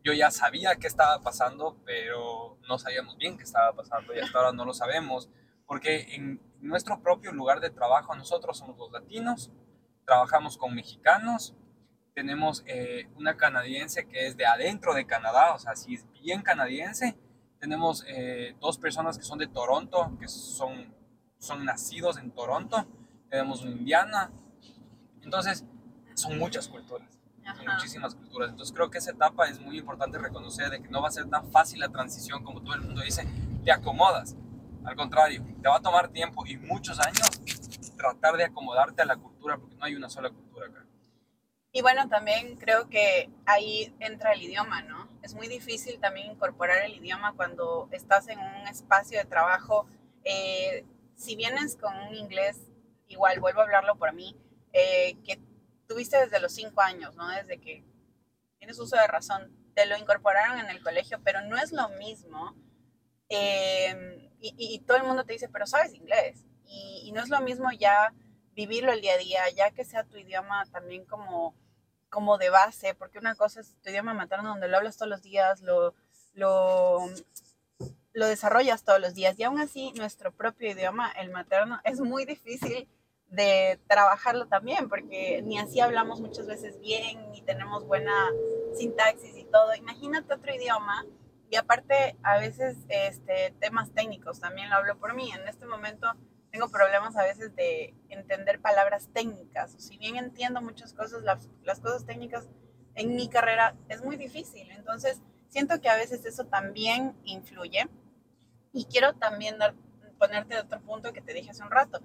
yo 0.04 0.12
ya 0.12 0.30
sabía 0.30 0.76
qué 0.76 0.86
estaba 0.86 1.22
pasando, 1.22 1.74
pero 1.86 2.58
no 2.68 2.78
sabíamos 2.78 3.16
bien 3.16 3.38
qué 3.38 3.44
estaba 3.44 3.72
pasando 3.72 4.14
y 4.14 4.18
hasta 4.18 4.36
ahora 4.36 4.52
no 4.52 4.66
lo 4.66 4.74
sabemos, 4.74 5.30
porque 5.66 6.14
en 6.14 6.38
nuestro 6.60 7.00
propio 7.00 7.32
lugar 7.32 7.60
de 7.60 7.70
trabajo 7.70 8.14
nosotros 8.14 8.58
somos 8.58 8.76
los 8.76 8.92
latinos, 8.92 9.50
trabajamos 10.04 10.58
con 10.58 10.74
mexicanos, 10.74 11.54
tenemos 12.14 12.62
eh, 12.66 13.08
una 13.16 13.38
canadiense 13.38 14.06
que 14.06 14.26
es 14.26 14.36
de 14.36 14.44
adentro 14.44 14.92
de 14.92 15.06
Canadá, 15.06 15.54
o 15.54 15.58
sea, 15.58 15.74
sí 15.76 15.94
es 15.94 16.04
bien 16.12 16.42
canadiense, 16.42 17.16
tenemos 17.58 18.04
eh, 18.06 18.54
dos 18.60 18.78
personas 18.78 19.18
que 19.18 19.24
son 19.24 19.38
de 19.38 19.48
Toronto, 19.48 20.16
que 20.20 20.28
son, 20.28 20.94
son 21.38 21.64
nacidos 21.64 22.18
en 22.18 22.30
Toronto, 22.30 22.86
tenemos 23.28 23.62
una 23.62 23.72
indiana, 23.72 24.30
entonces 25.22 25.64
son 26.14 26.38
muchas 26.38 26.68
culturas 26.68 27.18
muchísimas 27.56 28.14
culturas. 28.14 28.50
Entonces 28.50 28.74
creo 28.74 28.90
que 28.90 28.98
esa 28.98 29.12
etapa 29.12 29.48
es 29.48 29.60
muy 29.60 29.78
importante 29.78 30.18
reconocer 30.18 30.70
de 30.70 30.82
que 30.82 30.88
no 30.88 31.00
va 31.02 31.08
a 31.08 31.12
ser 31.12 31.28
tan 31.28 31.50
fácil 31.50 31.80
la 31.80 31.88
transición 31.88 32.44
como 32.44 32.62
todo 32.62 32.74
el 32.74 32.82
mundo 32.82 33.02
dice, 33.02 33.26
te 33.64 33.72
acomodas. 33.72 34.36
Al 34.84 34.96
contrario, 34.96 35.44
te 35.62 35.68
va 35.68 35.76
a 35.76 35.82
tomar 35.82 36.08
tiempo 36.08 36.46
y 36.46 36.56
muchos 36.56 36.98
años 37.00 37.28
tratar 37.96 38.36
de 38.36 38.44
acomodarte 38.44 39.02
a 39.02 39.06
la 39.06 39.16
cultura 39.16 39.58
porque 39.58 39.76
no 39.76 39.84
hay 39.84 39.94
una 39.94 40.08
sola 40.08 40.30
cultura 40.30 40.66
acá. 40.66 40.84
Y 41.72 41.82
bueno, 41.82 42.08
también 42.08 42.56
creo 42.56 42.88
que 42.88 43.30
ahí 43.44 43.94
entra 44.00 44.32
el 44.32 44.42
idioma, 44.42 44.82
¿no? 44.82 45.08
Es 45.22 45.34
muy 45.34 45.48
difícil 45.48 46.00
también 46.00 46.32
incorporar 46.32 46.84
el 46.84 46.94
idioma 46.94 47.34
cuando 47.34 47.88
estás 47.92 48.28
en 48.28 48.38
un 48.38 48.66
espacio 48.68 49.18
de 49.18 49.24
trabajo. 49.26 49.86
Eh, 50.24 50.86
si 51.18 51.36
vienes 51.36 51.76
con 51.76 51.94
un 51.98 52.14
inglés, 52.14 52.56
igual 53.08 53.40
vuelvo 53.40 53.60
a 53.60 53.64
hablarlo 53.64 53.96
por 53.96 54.14
mí, 54.14 54.36
eh, 54.72 55.16
que 55.24 55.38
tuviste 55.88 56.16
desde 56.16 56.40
los 56.40 56.52
cinco 56.52 56.80
años, 56.80 57.14
¿no? 57.16 57.28
Desde 57.28 57.58
que 57.60 57.84
tienes 58.58 58.78
uso 58.78 58.96
de 58.96 59.06
razón, 59.06 59.52
te 59.74 59.86
lo 59.86 59.96
incorporaron 59.96 60.58
en 60.58 60.70
el 60.70 60.82
colegio, 60.82 61.20
pero 61.24 61.42
no 61.42 61.56
es 61.56 61.72
lo 61.72 61.88
mismo. 61.90 62.54
Em, 63.28 64.30
y, 64.40 64.78
todo 64.86 64.96
el 64.96 65.02
mundo 65.04 65.24
te 65.24 65.32
dice, 65.32 65.48
pero 65.48 65.66
sabes 65.66 65.92
inglés. 65.94 66.44
Y, 66.64 67.10
no 67.12 67.22
es 67.22 67.30
lo 67.30 67.40
mismo 67.40 67.70
ya 67.72 68.12
vivirlo 68.52 68.92
el 68.92 69.00
día 69.00 69.14
a 69.14 69.18
día, 69.18 69.50
ya 69.50 69.70
que 69.72 69.84
sea 69.84 70.04
tu 70.04 70.16
idioma 70.16 70.66
también 70.66 71.04
como, 71.04 71.54
como 72.10 72.38
de 72.38 72.50
base, 72.50 72.94
porque 72.94 73.18
una 73.18 73.34
cosa 73.34 73.60
es 73.60 73.74
tu 73.82 73.90
idioma 73.90 74.14
materno 74.14 74.50
donde 74.50 74.68
lo 74.68 74.76
hablas 74.76 74.96
todos 74.96 75.10
los 75.10 75.22
días, 75.22 75.62
lo, 75.62 75.94
lo, 76.34 76.67
lo 78.18 78.26
desarrollas 78.26 78.84
todos 78.84 79.00
los 79.00 79.14
días. 79.14 79.38
Y 79.38 79.44
aún 79.44 79.60
así, 79.60 79.92
nuestro 79.96 80.32
propio 80.32 80.70
idioma, 80.70 81.10
el 81.12 81.30
materno, 81.30 81.80
es 81.84 82.00
muy 82.00 82.24
difícil 82.24 82.88
de 83.28 83.78
trabajarlo 83.86 84.48
también, 84.48 84.88
porque 84.88 85.42
ni 85.42 85.58
así 85.58 85.80
hablamos 85.80 86.20
muchas 86.20 86.46
veces 86.46 86.80
bien, 86.80 87.30
ni 87.30 87.42
tenemos 87.42 87.86
buena 87.86 88.12
sintaxis 88.74 89.36
y 89.36 89.44
todo. 89.44 89.74
Imagínate 89.74 90.34
otro 90.34 90.52
idioma 90.52 91.06
y 91.48 91.56
aparte 91.56 92.16
a 92.22 92.38
veces 92.38 92.76
este, 92.88 93.54
temas 93.60 93.92
técnicos, 93.92 94.40
también 94.40 94.68
lo 94.68 94.76
hablo 94.76 94.98
por 94.98 95.14
mí. 95.14 95.30
En 95.30 95.46
este 95.46 95.66
momento 95.66 96.12
tengo 96.50 96.68
problemas 96.70 97.16
a 97.16 97.22
veces 97.22 97.54
de 97.54 97.94
entender 98.08 98.60
palabras 98.60 99.08
técnicas. 99.12 99.76
Si 99.78 99.96
bien 99.98 100.16
entiendo 100.16 100.60
muchas 100.60 100.92
cosas, 100.92 101.22
las, 101.22 101.48
las 101.62 101.78
cosas 101.78 102.04
técnicas 102.04 102.48
en 102.94 103.14
mi 103.14 103.28
carrera 103.28 103.76
es 103.88 104.02
muy 104.02 104.16
difícil. 104.16 104.70
Entonces, 104.72 105.20
siento 105.48 105.80
que 105.80 105.88
a 105.88 105.96
veces 105.96 106.24
eso 106.24 106.46
también 106.46 107.14
influye. 107.24 107.88
Y 108.72 108.84
quiero 108.86 109.14
también 109.14 109.58
dar, 109.58 109.74
ponerte 110.18 110.58
otro 110.58 110.80
punto 110.80 111.12
que 111.12 111.20
te 111.20 111.32
dije 111.32 111.50
hace 111.50 111.62
un 111.62 111.70
rato. 111.70 112.00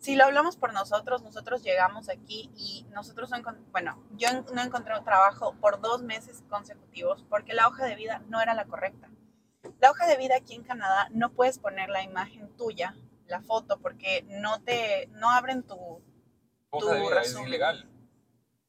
Si 0.00 0.16
lo 0.16 0.24
hablamos 0.24 0.56
por 0.56 0.72
nosotros, 0.72 1.22
nosotros 1.22 1.62
llegamos 1.62 2.08
aquí 2.08 2.50
y 2.56 2.86
nosotros 2.90 3.30
no 3.30 3.38
bueno, 3.70 4.02
yo 4.12 4.28
no 4.52 4.62
encontré 4.62 4.94
trabajo 5.04 5.54
por 5.60 5.80
dos 5.80 6.02
meses 6.02 6.42
consecutivos 6.48 7.24
porque 7.28 7.54
la 7.54 7.68
hoja 7.68 7.84
de 7.84 7.94
vida 7.94 8.22
no 8.28 8.40
era 8.40 8.54
la 8.54 8.64
correcta. 8.64 9.08
La 9.80 9.90
hoja 9.90 10.06
de 10.06 10.16
vida 10.16 10.36
aquí 10.36 10.54
en 10.54 10.64
Canadá 10.64 11.08
no 11.10 11.32
puedes 11.32 11.58
poner 11.58 11.88
la 11.90 12.02
imagen 12.02 12.54
tuya, 12.56 12.96
la 13.26 13.40
foto, 13.40 13.78
porque 13.78 14.24
no 14.28 14.60
te, 14.62 15.06
no 15.12 15.30
abren 15.30 15.62
tu, 15.62 16.02
Hoja 16.70 16.94
de 16.94 17.00
vida 17.00 17.22
es 17.22 17.38
ilegal. 17.38 17.88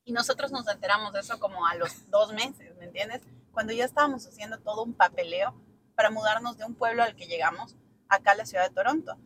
Y 0.03 0.13
nosotros 0.13 0.51
nos 0.51 0.67
enteramos 0.67 1.11
de 1.13 1.21
eso 1.21 1.39
como 1.39 1.65
a 1.65 1.75
los 1.75 2.09
dos 2.11 2.31
meses, 2.33 2.75
¿me 2.77 2.85
entiendes? 2.85 3.21
Cuando 3.51 3.73
ya 3.73 3.85
estábamos 3.85 4.27
haciendo 4.27 4.59
todo 4.59 4.83
un 4.83 4.93
papeleo 4.93 5.55
para 5.95 6.09
mudarnos 6.09 6.57
de 6.57 6.65
un 6.65 6.75
pueblo 6.75 7.03
al 7.03 7.15
que 7.15 7.27
llegamos 7.27 7.75
acá 8.09 8.31
a 8.31 8.35
la 8.35 8.45
ciudad 8.45 8.67
de 8.67 8.75
Toronto, 8.75 9.17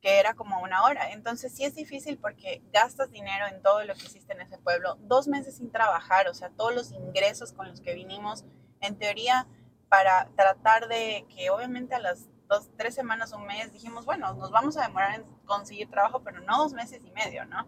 que 0.00 0.18
era 0.18 0.34
como 0.34 0.60
una 0.60 0.84
hora. 0.84 1.12
Entonces 1.12 1.54
sí 1.54 1.64
es 1.64 1.74
difícil 1.74 2.18
porque 2.18 2.62
gastas 2.72 3.10
dinero 3.10 3.46
en 3.46 3.62
todo 3.62 3.84
lo 3.84 3.94
que 3.94 4.06
hiciste 4.06 4.32
en 4.32 4.40
ese 4.40 4.58
pueblo, 4.58 4.96
dos 5.00 5.28
meses 5.28 5.56
sin 5.56 5.70
trabajar, 5.70 6.28
o 6.28 6.34
sea, 6.34 6.50
todos 6.50 6.74
los 6.74 6.92
ingresos 6.92 7.52
con 7.52 7.68
los 7.68 7.80
que 7.80 7.94
vinimos, 7.94 8.44
en 8.80 8.98
teoría, 8.98 9.46
para 9.88 10.28
tratar 10.36 10.88
de 10.88 11.26
que 11.28 11.50
obviamente 11.50 11.94
a 11.94 11.98
las 11.98 12.28
dos, 12.48 12.70
tres 12.76 12.94
semanas, 12.94 13.32
un 13.32 13.46
mes, 13.46 13.72
dijimos, 13.72 14.04
bueno, 14.04 14.32
nos 14.34 14.50
vamos 14.50 14.76
a 14.76 14.82
demorar 14.82 15.20
en 15.20 15.24
conseguir 15.44 15.90
trabajo, 15.90 16.22
pero 16.22 16.40
no 16.40 16.58
dos 16.58 16.72
meses 16.72 17.02
y 17.04 17.10
medio, 17.12 17.44
¿no? 17.44 17.66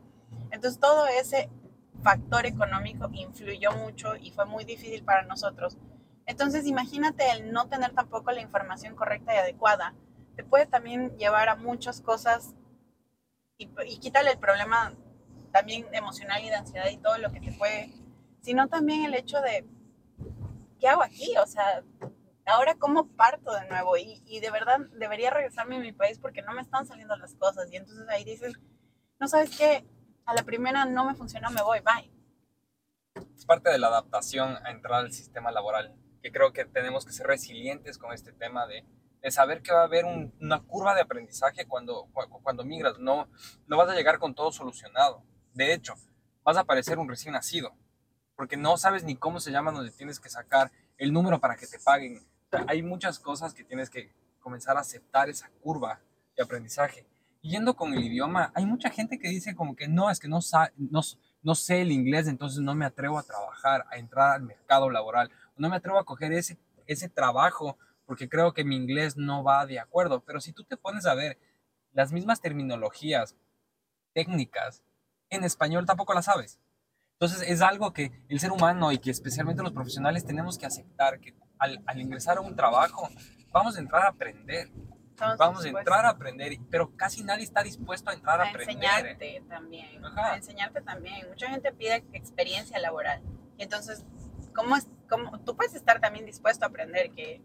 Entonces 0.51 0.81
todo 0.81 1.07
ese 1.07 1.51
factor 2.03 2.47
económico 2.47 3.09
influyó 3.13 3.73
mucho 3.73 4.17
y 4.17 4.31
fue 4.31 4.45
muy 4.45 4.65
difícil 4.65 5.05
para 5.05 5.23
nosotros. 5.23 5.79
Entonces 6.27 6.67
imagínate 6.67 7.31
el 7.31 7.53
no 7.53 7.69
tener 7.69 7.93
tampoco 7.93 8.31
la 8.33 8.41
información 8.41 8.95
correcta 8.97 9.35
y 9.35 9.39
adecuada. 9.39 9.95
Te 10.37 10.45
puede 10.45 10.67
también 10.67 11.17
llevar 11.17 11.49
a 11.49 11.57
muchas 11.57 12.01
cosas 12.01 12.55
y, 13.59 13.71
y 13.87 13.99
quítale 13.99 14.31
el 14.33 14.39
problema 14.39 14.95
también 15.53 15.87
emocional 15.93 16.43
y 16.43 16.49
de 16.49 16.57
ansiedad 16.57 16.89
y 16.91 16.97
todo 16.97 17.19
lo 17.19 17.31
que 17.31 17.41
te 17.41 17.53
puede, 17.53 17.93
sino 18.41 18.69
también 18.69 19.05
el 19.05 19.15
hecho 19.15 19.41
de, 19.41 19.65
¿qué 20.81 20.89
hago 20.89 21.03
aquí? 21.03 21.37
O 21.39 21.47
sea, 21.47 21.85
ahora 22.47 22.75
cómo 22.75 23.07
parto 23.09 23.53
de 23.53 23.69
nuevo 23.69 23.97
y, 23.97 24.23
y 24.27 24.41
de 24.41 24.51
verdad 24.51 24.81
debería 24.99 25.31
regresarme 25.31 25.77
a 25.77 25.81
mi 25.81 25.93
país 25.93 26.19
porque 26.19 26.43
no 26.43 26.53
me 26.53 26.63
están 26.63 26.87
saliendo 26.87 27.17
las 27.17 27.35
cosas. 27.35 27.71
Y 27.71 27.77
entonces 27.77 28.09
ahí 28.09 28.25
dices, 28.25 28.55
no 29.21 29.29
sabes 29.29 29.57
qué, 29.57 29.87
a 30.27 30.35
la 30.35 30.43
primera 30.43 30.85
no 30.85 31.05
me 31.05 31.15
funcionó, 31.15 31.51
me 31.51 31.63
voy, 31.63 31.81
bye. 31.81 32.11
Es 33.37 33.47
parte 33.47 33.71
de 33.71 33.79
la 33.79 33.89
adaptación 33.89 34.57
a 34.65 34.71
entrar 34.71 35.01
al 35.01 35.13
sistema 35.13 35.53
laboral, 35.53 35.95
que 36.25 36.33
creo 36.33 36.55
que 36.55 36.65
tenemos 36.65 37.05
que 37.05 37.13
ser 37.13 37.27
resilientes 37.27 37.99
con 37.99 38.11
este 38.15 38.33
tema 38.33 38.67
de, 38.67 38.83
de 39.21 39.31
saber 39.31 39.61
que 39.61 39.75
va 39.75 39.83
a 39.83 39.85
haber 39.85 40.07
una 40.07 40.63
curva 40.63 40.95
de 40.95 41.03
aprendizaje 41.03 41.67
cuando, 41.67 42.09
cuando 42.43 42.65
migras. 42.65 42.99
No, 42.99 43.29
no 43.67 43.77
vas 43.77 43.91
a 43.91 43.95
llegar 43.95 44.19
con 44.19 44.35
todo 44.35 44.51
solucionado. 44.51 45.23
De 45.53 45.75
hecho, 45.75 45.93
vas 46.43 46.57
a 46.57 46.65
parecer 46.65 46.99
un 46.99 47.11
recién 47.11 47.35
nacido, 47.35 47.75
porque 48.37 48.57
no 48.57 48.79
sabes 48.79 49.05
ni 49.05 49.17
cómo 49.17 49.39
se 49.39 49.51
llama 49.51 49.71
donde 49.71 49.91
tienes 49.91 50.19
que 50.19 50.31
sacar 50.31 50.73
el 50.97 51.13
número 51.13 51.41
para 51.41 51.57
que 51.57 51.67
te 51.67 51.79
paguen. 51.79 52.27
hay 52.69 52.83
muchas 52.83 53.19
cosas 53.19 53.53
que 53.53 53.63
tienes 53.63 53.91
que 53.91 54.11
comenzar 54.41 54.79
a 54.79 54.81
aceptar 54.81 55.29
esa 55.29 55.51
curva 55.61 56.01
de 56.35 56.43
aprendizaje 56.43 57.07
yendo 57.45 57.77
con 57.77 57.93
el 57.93 58.03
idioma, 58.03 58.51
hay 58.55 58.65
mucha 58.65 58.89
gente 58.89 59.19
que 59.19 59.29
dice 59.29 59.55
como 59.55 59.77
que 59.77 59.87
no, 59.87 60.11
es 60.11 60.19
que 60.19 60.29
no, 60.29 60.41
no, 60.79 61.01
no 61.43 61.55
sé 61.55 61.83
el 61.83 61.93
inglés, 61.93 62.27
entonces 62.27 62.61
no 62.61 62.75
me 62.75 62.87
atrevo 62.87 63.19
a 63.19 63.23
trabajar, 63.23 63.85
a 63.91 63.99
entrar 63.99 64.33
al 64.33 64.43
mercado 64.43 64.89
laboral, 64.89 65.31
no 65.57 65.69
me 65.69 65.77
atrevo 65.77 65.99
a 65.99 66.05
coger 66.05 66.33
ese, 66.33 66.59
ese 66.87 67.09
trabajo 67.09 67.79
porque 68.07 68.29
creo 68.29 68.53
que 68.53 68.65
mi 68.65 68.77
inglés 68.77 69.17
no 69.17 69.43
va 69.43 69.67
de 69.67 69.79
acuerdo. 69.79 70.21
Pero 70.21 70.41
si 70.41 70.53
tú 70.53 70.65
te 70.65 70.77
pones 70.77 71.07
a 71.07 71.15
ver 71.15 71.39
las 71.93 72.13
mismas 72.13 72.41
terminologías 72.41 73.35
técnicas, 74.13 74.83
en 75.31 75.45
español 75.45 75.87
tampoco 75.87 76.15
las 76.15 76.27
sabes. 76.27 76.61
Entonces 77.13 77.49
es 77.49 77.63
algo 77.63 77.93
que 77.93 78.13
el 78.29 78.41
ser 78.41 78.53
humano 78.53 78.93
y 78.93 78.99
que 78.99 79.11
especialmente 79.11 79.63
los 79.63 79.73
profesionales 79.73 80.25
tenemos 80.25 80.59
que 80.59 80.67
aceptar, 80.67 81.21
que 81.21 81.35
al, 81.59 81.83
al 81.87 82.01
ingresar 82.01 82.39
a 82.39 82.41
un 82.41 82.57
trabajo 82.57 83.09
vamos 83.53 83.77
a 83.77 83.81
entrar 83.81 84.03
a 84.03 84.09
aprender 84.09 84.71
Vamos 85.39 85.65
a 85.65 85.69
entrar 85.69 86.05
a 86.07 86.11
aprender, 86.11 86.59
pero 86.71 86.97
casi 86.97 87.23
nadie 87.23 87.45
está 87.45 87.63
dispuesto 87.63 88.11
a 88.11 88.15
entrar 88.15 88.41
a, 88.41 88.49
aprender. 88.49 88.77
enseñarte 88.77 89.43
también. 89.49 90.05
A 90.05 90.37
enseñarte 90.37 90.81
también. 90.81 91.29
Mucha 91.29 91.49
gente 91.49 91.73
pide 91.73 92.05
experiencia 92.13 92.79
laboral. 92.79 93.23
Y 93.57 93.63
entonces, 93.63 94.05
¿cómo 94.55 94.77
es, 94.77 94.89
tú 95.45 95.57
puedes 95.57 95.75
estar 95.75 96.01
también 96.01 96.27
dispuesto 96.27 96.65
a 96.65 96.69
aprender? 96.69 97.13
Que 97.13 97.43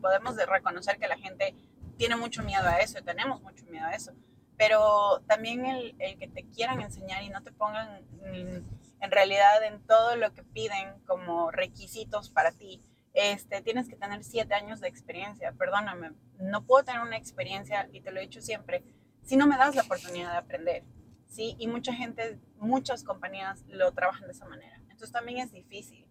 podemos 0.00 0.36
reconocer 0.36 0.98
que 0.98 1.08
la 1.08 1.18
gente 1.18 1.54
tiene 1.96 2.16
mucho 2.16 2.42
miedo 2.42 2.66
a 2.66 2.78
eso, 2.78 2.98
y 2.98 3.02
tenemos 3.02 3.42
mucho 3.42 3.64
miedo 3.66 3.86
a 3.86 3.94
eso. 3.94 4.12
Pero 4.56 5.22
también 5.26 5.66
el, 5.66 5.94
el 5.98 6.18
que 6.18 6.28
te 6.28 6.48
quieran 6.48 6.80
enseñar 6.80 7.22
y 7.22 7.28
no 7.28 7.42
te 7.42 7.52
pongan 7.52 8.02
en 8.32 9.10
realidad 9.10 9.62
en 9.64 9.86
todo 9.86 10.16
lo 10.16 10.32
que 10.32 10.42
piden 10.42 10.98
como 11.06 11.50
requisitos 11.50 12.30
para 12.30 12.52
ti 12.52 12.80
este, 13.16 13.62
tienes 13.62 13.88
que 13.88 13.96
tener 13.96 14.22
siete 14.22 14.54
años 14.54 14.80
de 14.80 14.88
experiencia. 14.88 15.50
Perdóname, 15.52 16.12
no 16.38 16.66
puedo 16.66 16.84
tener 16.84 17.00
una 17.00 17.16
experiencia, 17.16 17.88
y 17.90 18.02
te 18.02 18.12
lo 18.12 18.18
he 18.20 18.24
dicho 18.24 18.42
siempre, 18.42 18.84
si 19.22 19.36
no 19.36 19.46
me 19.46 19.56
das 19.56 19.74
la 19.74 19.82
oportunidad 19.82 20.32
de 20.32 20.36
aprender. 20.36 20.84
¿sí? 21.26 21.56
Y 21.58 21.66
mucha 21.66 21.94
gente, 21.94 22.38
muchas 22.58 23.02
compañías 23.02 23.64
lo 23.68 23.90
trabajan 23.92 24.26
de 24.26 24.32
esa 24.32 24.44
manera. 24.44 24.76
Entonces 24.82 25.12
también 25.12 25.38
es 25.38 25.50
difícil. 25.50 26.05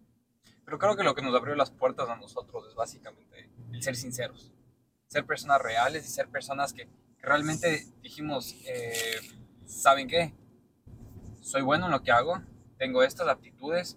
Pero 0.66 0.78
creo 0.78 0.96
que 0.96 1.02
lo 1.02 1.14
que 1.14 1.22
nos 1.22 1.34
abrió 1.34 1.54
las 1.54 1.70
puertas 1.70 2.10
a 2.10 2.16
nosotros 2.16 2.66
es 2.68 2.74
básicamente 2.74 3.48
el 3.72 3.82
ser 3.82 3.96
sinceros, 3.96 4.52
ser 5.06 5.24
personas 5.24 5.62
reales 5.62 6.04
y 6.04 6.10
ser 6.10 6.28
personas 6.28 6.74
que, 6.74 6.86
realmente 7.20 7.86
dijimos, 8.02 8.54
eh, 8.66 9.18
¿saben 9.64 10.08
qué? 10.08 10.34
Soy 11.40 11.62
bueno 11.62 11.86
en 11.86 11.92
lo 11.92 12.02
que 12.02 12.12
hago, 12.12 12.42
tengo 12.76 13.02
estas 13.02 13.28
aptitudes, 13.28 13.96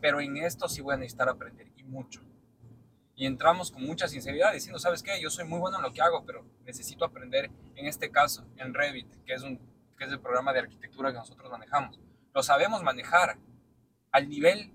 pero 0.00 0.20
en 0.20 0.36
esto 0.36 0.68
sí 0.68 0.80
voy 0.80 0.94
a 0.94 0.98
necesitar 0.98 1.28
aprender 1.28 1.72
y 1.76 1.82
mucho 1.82 2.20
y 3.20 3.26
entramos 3.26 3.70
con 3.70 3.82
mucha 3.82 4.08
sinceridad 4.08 4.54
diciendo, 4.54 4.78
¿sabes 4.78 5.02
qué? 5.02 5.20
Yo 5.20 5.28
soy 5.28 5.44
muy 5.44 5.58
bueno 5.58 5.76
en 5.76 5.82
lo 5.82 5.92
que 5.92 6.00
hago, 6.00 6.24
pero 6.24 6.42
necesito 6.64 7.04
aprender, 7.04 7.50
en 7.76 7.86
este 7.86 8.10
caso, 8.10 8.46
en 8.56 8.72
Revit, 8.72 9.06
que 9.26 9.34
es, 9.34 9.42
un, 9.42 9.58
que 9.98 10.04
es 10.04 10.10
el 10.10 10.20
programa 10.20 10.54
de 10.54 10.60
arquitectura 10.60 11.12
que 11.12 11.18
nosotros 11.18 11.50
manejamos. 11.50 12.00
Lo 12.32 12.42
sabemos 12.42 12.82
manejar 12.82 13.36
al 14.10 14.26
nivel, 14.26 14.72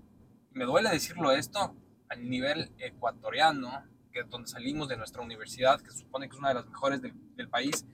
me 0.56 0.64
duele 0.64 0.88
decirlo 0.90 1.32
esto, 1.32 1.76
al 2.08 2.28
nivel 2.28 2.72
ecuatoriano, 2.78 3.84
que 4.10 4.20
es 4.20 4.30
donde 4.30 4.48
salimos 4.48 4.88
de 4.88 4.96
nuestra 4.96 5.22
universidad, 5.22 5.80
que 5.80 5.90
se 5.90 5.98
supone 5.98 6.28
que 6.28 6.34
es 6.34 6.38
una 6.38 6.48
de 6.48 6.54
las 6.54 6.66
mejores 6.66 7.02
del, 7.02 7.48
país, 7.50 7.86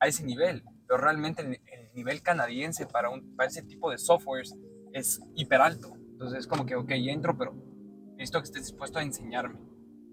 a 0.00 0.08
ese 0.08 0.24
nivel. 0.24 0.64
Pero 0.88 1.00
realmente 1.00 1.42
el, 1.42 1.60
el 1.66 1.94
nivel 1.94 2.20
canadiense 2.20 2.86
para, 2.86 3.10
para 3.36 3.48
ese 3.48 3.62
tipo 3.62 3.90
de 3.90 3.98
softwares 3.98 4.56
es 4.92 5.20
hiper 5.36 5.60
alto. 5.60 5.92
Entonces 5.94 6.40
es 6.40 6.46
como 6.48 6.66
que, 6.66 6.74
ok, 6.74 6.90
entro, 6.90 7.38
pero 7.38 7.54
necesito 8.16 8.40
que 8.40 8.46
estés 8.46 8.62
dispuesto 8.62 8.98
a 8.98 9.02
enseñarme 9.02 9.60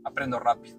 aprendo 0.06 0.40
rápido. 0.40 0.78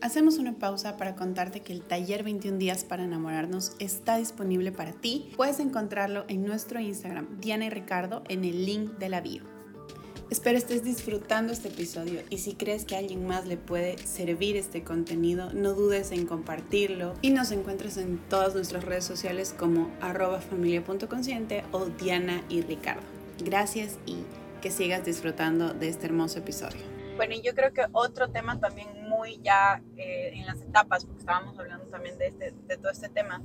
Hacemos 0.00 0.38
una 0.38 0.54
pausa 0.58 0.96
para 0.96 1.14
contarte 1.14 1.60
que 1.60 1.72
el 1.72 1.82
taller 1.82 2.24
21 2.24 2.58
días 2.58 2.84
para 2.84 3.04
enamorarnos 3.04 3.76
está 3.78 4.16
disponible 4.16 4.72
para 4.72 4.92
ti. 4.92 5.32
Puedes 5.36 5.60
encontrarlo 5.60 6.24
en 6.28 6.44
nuestro 6.44 6.80
Instagram, 6.80 7.40
Diana 7.40 7.66
y 7.66 7.70
Ricardo, 7.70 8.24
en 8.28 8.44
el 8.44 8.64
link 8.64 8.98
de 8.98 9.08
la 9.08 9.20
bio. 9.20 9.61
Espero 10.32 10.56
estés 10.56 10.82
disfrutando 10.82 11.52
este 11.52 11.68
episodio 11.68 12.22
y 12.30 12.38
si 12.38 12.54
crees 12.54 12.86
que 12.86 12.96
a 12.96 13.00
alguien 13.00 13.26
más 13.26 13.44
le 13.44 13.58
puede 13.58 13.98
servir 13.98 14.56
este 14.56 14.82
contenido, 14.82 15.52
no 15.52 15.74
dudes 15.74 16.10
en 16.10 16.26
compartirlo 16.26 17.12
y 17.20 17.32
nos 17.32 17.52
encuentras 17.52 17.98
en 17.98 18.16
todas 18.30 18.54
nuestras 18.54 18.82
redes 18.82 19.04
sociales 19.04 19.54
como 19.58 19.90
arroba 20.00 20.40
familia.consciente 20.40 21.64
o 21.70 21.84
Diana 21.84 22.42
y 22.48 22.62
Ricardo. 22.62 23.02
Gracias 23.44 23.98
y 24.06 24.24
que 24.62 24.70
sigas 24.70 25.04
disfrutando 25.04 25.74
de 25.74 25.90
este 25.90 26.06
hermoso 26.06 26.38
episodio. 26.38 26.80
Bueno, 27.16 27.34
y 27.34 27.42
yo 27.42 27.54
creo 27.54 27.74
que 27.74 27.84
otro 27.92 28.30
tema 28.30 28.58
también 28.58 28.88
muy 29.06 29.38
ya 29.42 29.82
eh, 29.98 30.30
en 30.32 30.46
las 30.46 30.62
etapas, 30.62 31.04
porque 31.04 31.20
estábamos 31.20 31.58
hablando 31.58 31.84
también 31.88 32.16
de, 32.16 32.28
este, 32.28 32.54
de 32.68 32.78
todo 32.78 32.90
este 32.90 33.10
tema, 33.10 33.42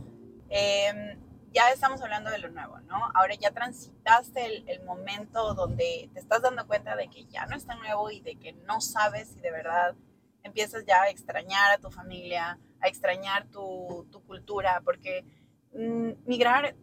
em, 0.48 1.20
ya 1.54 1.72
estamos 1.72 2.02
hablando 2.02 2.30
de 2.30 2.40
lo 2.40 2.50
nuevo, 2.50 2.80
¿no? 2.82 2.98
Ahora 3.14 3.36
ya 3.36 3.52
transitaste 3.52 4.46
el, 4.46 4.70
el, 4.70 4.84
momento 4.84 5.54
donde 5.54 6.10
te 6.14 6.20
estás 6.20 6.42
dando 6.42 6.68
cuenta 6.68 6.96
de 6.96 7.10
que 7.10 7.26
ya 7.26 7.46
no 7.46 7.56
es 7.56 7.66
tan 7.66 7.80
nuevo 7.80 8.12
y 8.12 8.22
de 8.22 8.36
que 8.36 8.54
no 8.54 8.82
sabes 8.82 9.30
si 9.30 9.40
de 9.40 9.52
verdad 9.52 9.96
empiezas 10.44 10.86
ya 10.86 11.04
a 11.04 11.10
extrañar 11.10 11.72
a 11.72 11.78
tu 11.78 11.92
familia, 11.92 12.60
a 12.82 12.88
extrañar 12.88 13.48
tu, 13.50 14.08
tu 14.12 14.24
cultura, 14.26 14.82
porque 14.84 15.26
mm, 15.74 16.12
migrar 16.26 16.76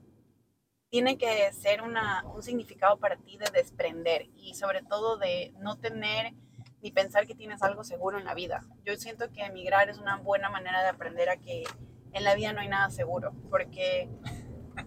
tiene 0.91 1.19
que 1.19 1.53
ser 1.53 1.83
una, 1.83 2.25
un 2.33 2.43
significado 2.43 2.99
para 2.99 3.17
ti 3.17 3.37
de 3.37 3.51
desprender 3.51 4.29
y 4.37 4.55
sobre 4.55 4.83
todo 4.83 5.17
de 5.17 5.53
no 5.59 5.79
tener 5.79 6.35
ni 6.83 6.93
pensar 6.93 7.27
que 7.27 7.35
tienes 7.35 7.63
algo 7.63 7.83
seguro 7.83 8.19
en 8.19 8.25
la 8.25 8.35
vida. 8.35 8.63
Yo 8.85 8.95
siento 8.97 9.33
que 9.33 9.43
emigrar 9.43 9.89
es 9.89 9.99
una 9.99 10.19
buena 10.19 10.51
manera 10.51 10.83
de 10.83 10.91
aprender 10.91 11.31
a 11.31 11.37
que 11.37 11.65
en 12.13 12.23
la 12.23 12.35
vida 12.35 12.53
no 12.53 12.61
hay 12.61 12.69
nada 12.69 12.91
seguro, 12.91 13.33
porque 13.51 14.09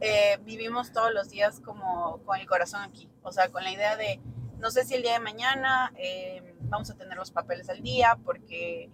eh, 0.01 0.37
vivimos 0.41 0.91
todos 0.91 1.13
los 1.13 1.29
días 1.29 1.59
como 1.61 2.23
con 2.25 2.39
el 2.39 2.47
corazón 2.47 2.81
aquí, 2.81 3.09
o 3.21 3.31
sea, 3.31 3.49
con 3.49 3.63
la 3.63 3.71
idea 3.71 3.95
de 3.95 4.19
no 4.59 4.71
sé 4.71 4.85
si 4.85 4.95
el 4.95 5.03
día 5.03 5.13
de 5.13 5.19
mañana 5.19 5.93
eh, 5.97 6.55
vamos 6.61 6.89
a 6.89 6.95
tener 6.95 7.15
los 7.17 7.31
papeles 7.31 7.69
al 7.69 7.81
día, 7.81 8.17
porque, 8.23 8.89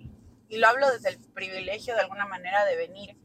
y 0.49 0.57
lo 0.57 0.67
hablo 0.67 0.91
desde 0.91 1.09
el 1.09 1.19
privilegio 1.19 1.95
de 1.95 2.01
alguna 2.01 2.25
manera 2.25 2.65
de 2.65 2.75
venir 2.75 3.17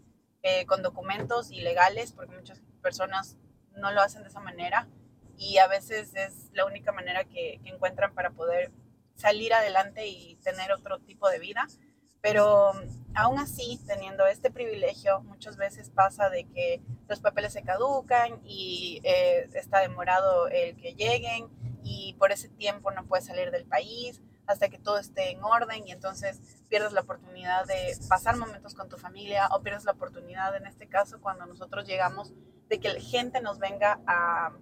eh, 0.42 0.64
con 0.66 0.82
documentos 0.82 1.50
ilegales, 1.50 2.12
porque 2.12 2.36
muchas 2.36 2.60
personas 2.80 3.36
no 3.72 3.90
lo 3.92 4.02
hacen 4.02 4.22
de 4.22 4.28
esa 4.28 4.40
manera 4.40 4.88
y 5.36 5.58
a 5.58 5.66
veces 5.66 6.14
es 6.14 6.50
la 6.52 6.64
única 6.64 6.92
manera 6.92 7.24
que, 7.24 7.60
que 7.62 7.70
encuentran 7.70 8.14
para 8.14 8.30
poder 8.30 8.72
salir 9.14 9.52
adelante 9.52 10.06
y 10.06 10.36
tener 10.36 10.72
otro 10.72 11.00
tipo 11.00 11.28
de 11.28 11.38
vida. 11.38 11.66
Pero 12.20 12.72
aún 13.14 13.38
así, 13.38 13.80
teniendo 13.86 14.26
este 14.26 14.50
privilegio, 14.50 15.20
muchas 15.22 15.56
veces 15.56 15.90
pasa 15.90 16.30
de 16.30 16.44
que 16.44 16.82
los 17.08 17.20
papeles 17.20 17.52
se 17.52 17.62
caducan 17.62 18.40
y 18.44 19.00
eh, 19.02 19.48
está 19.54 19.80
demorado 19.80 20.48
el 20.48 20.76
que 20.76 20.94
lleguen 20.94 21.48
y 21.82 22.14
por 22.18 22.32
ese 22.32 22.48
tiempo 22.48 22.90
no 22.90 23.06
puedes 23.06 23.26
salir 23.26 23.50
del 23.50 23.64
país 23.64 24.20
hasta 24.46 24.68
que 24.68 24.78
todo 24.78 24.98
esté 24.98 25.30
en 25.30 25.42
orden 25.42 25.86
y 25.86 25.92
entonces 25.92 26.40
pierdes 26.68 26.92
la 26.92 27.02
oportunidad 27.02 27.66
de 27.66 27.96
pasar 28.08 28.36
momentos 28.36 28.74
con 28.74 28.88
tu 28.88 28.96
familia 28.96 29.48
o 29.52 29.62
pierdes 29.62 29.84
la 29.84 29.92
oportunidad, 29.92 30.56
en 30.56 30.66
este 30.66 30.88
caso, 30.88 31.20
cuando 31.20 31.44
nosotros 31.44 31.86
llegamos, 31.86 32.32
de 32.68 32.80
que 32.80 32.88
la 32.88 33.00
gente 33.00 33.42
nos 33.42 33.58
venga 33.58 34.00
a, 34.06 34.52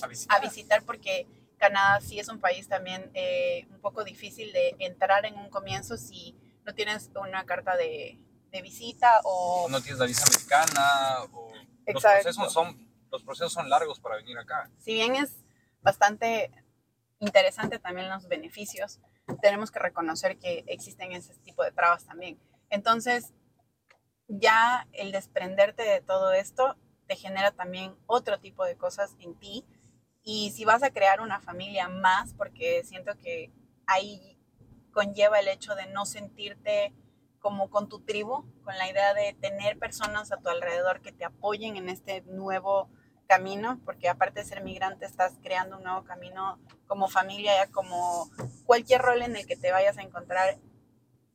A 0.00 0.06
visitar. 0.06 0.36
a 0.36 0.40
visitar 0.40 0.82
porque 0.84 1.26
Canadá 1.58 2.00
sí 2.00 2.20
es 2.20 2.28
un 2.28 2.40
país 2.40 2.68
también 2.68 3.10
eh, 3.14 3.66
un 3.70 3.80
poco 3.80 4.04
difícil 4.04 4.52
de 4.52 4.76
entrar 4.78 5.26
en 5.26 5.36
un 5.38 5.50
comienzo 5.50 5.96
si 5.96 6.36
no 6.64 6.72
tienes 6.74 7.10
una 7.16 7.44
carta 7.46 7.76
de, 7.76 8.20
de 8.54 8.62
visita 8.62 9.20
o... 9.24 9.66
no 9.68 9.80
tienes 9.80 9.98
la 9.98 10.06
visa 10.06 10.24
americana 10.24 11.24
o 11.32 11.50
los 11.52 11.96
Exacto. 11.96 12.22
procesos 12.22 12.52
son 12.52 12.88
los 13.10 13.22
procesos 13.22 13.52
son 13.52 13.68
largos 13.68 14.00
para 14.00 14.16
venir 14.16 14.38
acá. 14.38 14.70
si 14.78 14.94
bien 14.94 15.16
es 15.16 15.44
bastante 15.82 16.50
interesante 17.20 17.78
también 17.78 18.08
los 18.08 18.28
beneficios, 18.28 19.00
tenemos 19.42 19.70
que 19.70 19.78
reconocer 19.78 20.38
que 20.38 20.64
existen 20.66 21.12
ese 21.12 21.34
tipo 21.38 21.62
de 21.62 21.72
trabas 21.72 22.04
también. 22.04 22.38
Entonces, 22.70 23.32
ya 24.28 24.86
el 24.92 25.12
desprenderte 25.12 25.82
de 25.82 26.00
todo 26.00 26.32
esto 26.32 26.76
te 27.06 27.16
genera 27.16 27.52
también 27.52 27.96
otro 28.06 28.40
tipo 28.40 28.64
de 28.64 28.76
cosas 28.76 29.14
en 29.20 29.34
ti. 29.38 29.64
Y 30.22 30.50
si 30.52 30.64
vas 30.64 30.82
a 30.82 30.90
crear 30.90 31.20
una 31.20 31.40
familia 31.40 31.88
más, 31.88 32.34
porque 32.34 32.82
siento 32.84 33.18
que 33.18 33.52
ahí 33.86 34.38
conlleva 34.92 35.38
el 35.40 35.48
hecho 35.48 35.74
de 35.74 35.86
no 35.86 36.06
sentirte 36.06 36.94
como 37.44 37.68
con 37.68 37.90
tu 37.90 38.00
tribu, 38.00 38.42
con 38.64 38.78
la 38.78 38.88
idea 38.88 39.12
de 39.12 39.36
tener 39.38 39.78
personas 39.78 40.32
a 40.32 40.38
tu 40.38 40.48
alrededor 40.48 41.02
que 41.02 41.12
te 41.12 41.26
apoyen 41.26 41.76
en 41.76 41.90
este 41.90 42.22
nuevo 42.22 42.88
camino, 43.26 43.82
porque 43.84 44.08
aparte 44.08 44.40
de 44.40 44.46
ser 44.46 44.62
migrante 44.62 45.04
estás 45.04 45.34
creando 45.42 45.76
un 45.76 45.82
nuevo 45.82 46.04
camino 46.04 46.58
como 46.86 47.06
familia, 47.06 47.52
como 47.70 48.30
cualquier 48.64 49.02
rol 49.02 49.20
en 49.20 49.36
el 49.36 49.46
que 49.46 49.56
te 49.56 49.72
vayas 49.72 49.98
a 49.98 50.02
encontrar 50.02 50.56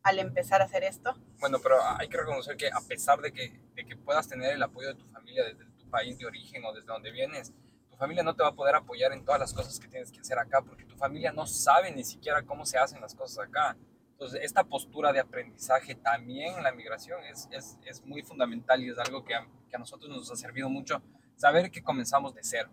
al 0.02 0.18
empezar 0.18 0.64
a 0.64 0.66
hacer 0.66 0.84
esto. 0.84 1.14
Bueno, 1.42 1.60
pero 1.62 1.76
hay 2.00 2.10
que 2.10 2.18
reconocer 2.18 2.58
que 2.58 2.70
a 2.70 2.82
pesar 2.88 3.22
de 3.22 3.32
que, 3.32 3.62
de 3.76 3.86
que 3.86 3.96
puedas 3.96 4.28
tener 4.28 4.52
el 4.52 4.64
apoyo 4.64 4.88
de 4.88 4.96
tu 4.96 5.06
familia 5.10 5.44
desde 5.44 5.64
tu 5.78 5.88
país 5.92 6.18
de 6.18 6.26
origen 6.26 6.66
o 6.66 6.74
desde 6.74 6.88
donde 6.88 7.12
vienes, 7.12 7.54
tu 7.88 7.98
familia 7.98 8.24
no 8.24 8.36
te 8.36 8.42
va 8.42 8.50
a 8.50 8.56
poder 8.56 8.74
apoyar 8.74 9.14
en 9.14 9.24
todas 9.24 9.40
las 9.40 9.54
cosas 9.54 9.80
que 9.80 9.88
tienes 9.88 10.12
que 10.12 10.22
hacer 10.22 10.40
acá, 10.40 10.64
porque 10.64 10.86
tu 10.86 10.96
familia 10.96 11.32
no 11.32 11.46
sabe 11.46 11.92
ni 11.92 12.04
siquiera 12.04 12.42
cómo 12.42 12.66
se 12.66 12.80
hacen 12.80 13.00
las 13.00 13.14
cosas 13.14 13.48
acá. 13.48 13.78
Entonces, 14.20 14.42
esta 14.44 14.66
postura 14.66 15.14
de 15.14 15.22
aprendizaje 15.22 15.96
también 15.96 16.58
en 16.58 16.64
la 16.64 16.74
migración 16.74 17.24
es, 17.24 17.48
es, 17.52 17.78
es 17.86 18.04
muy 18.06 18.22
fundamental 18.22 18.84
y 18.84 18.90
es 18.90 18.98
algo 18.98 19.24
que 19.24 19.34
a, 19.34 19.48
que 19.70 19.78
a 19.78 19.80
nosotros 19.80 20.10
nos 20.10 20.30
ha 20.30 20.36
servido 20.36 20.68
mucho, 20.70 21.02
saber 21.38 21.72
que 21.72 21.82
comenzamos 21.82 22.36
de 22.36 22.42
cero. 22.44 22.70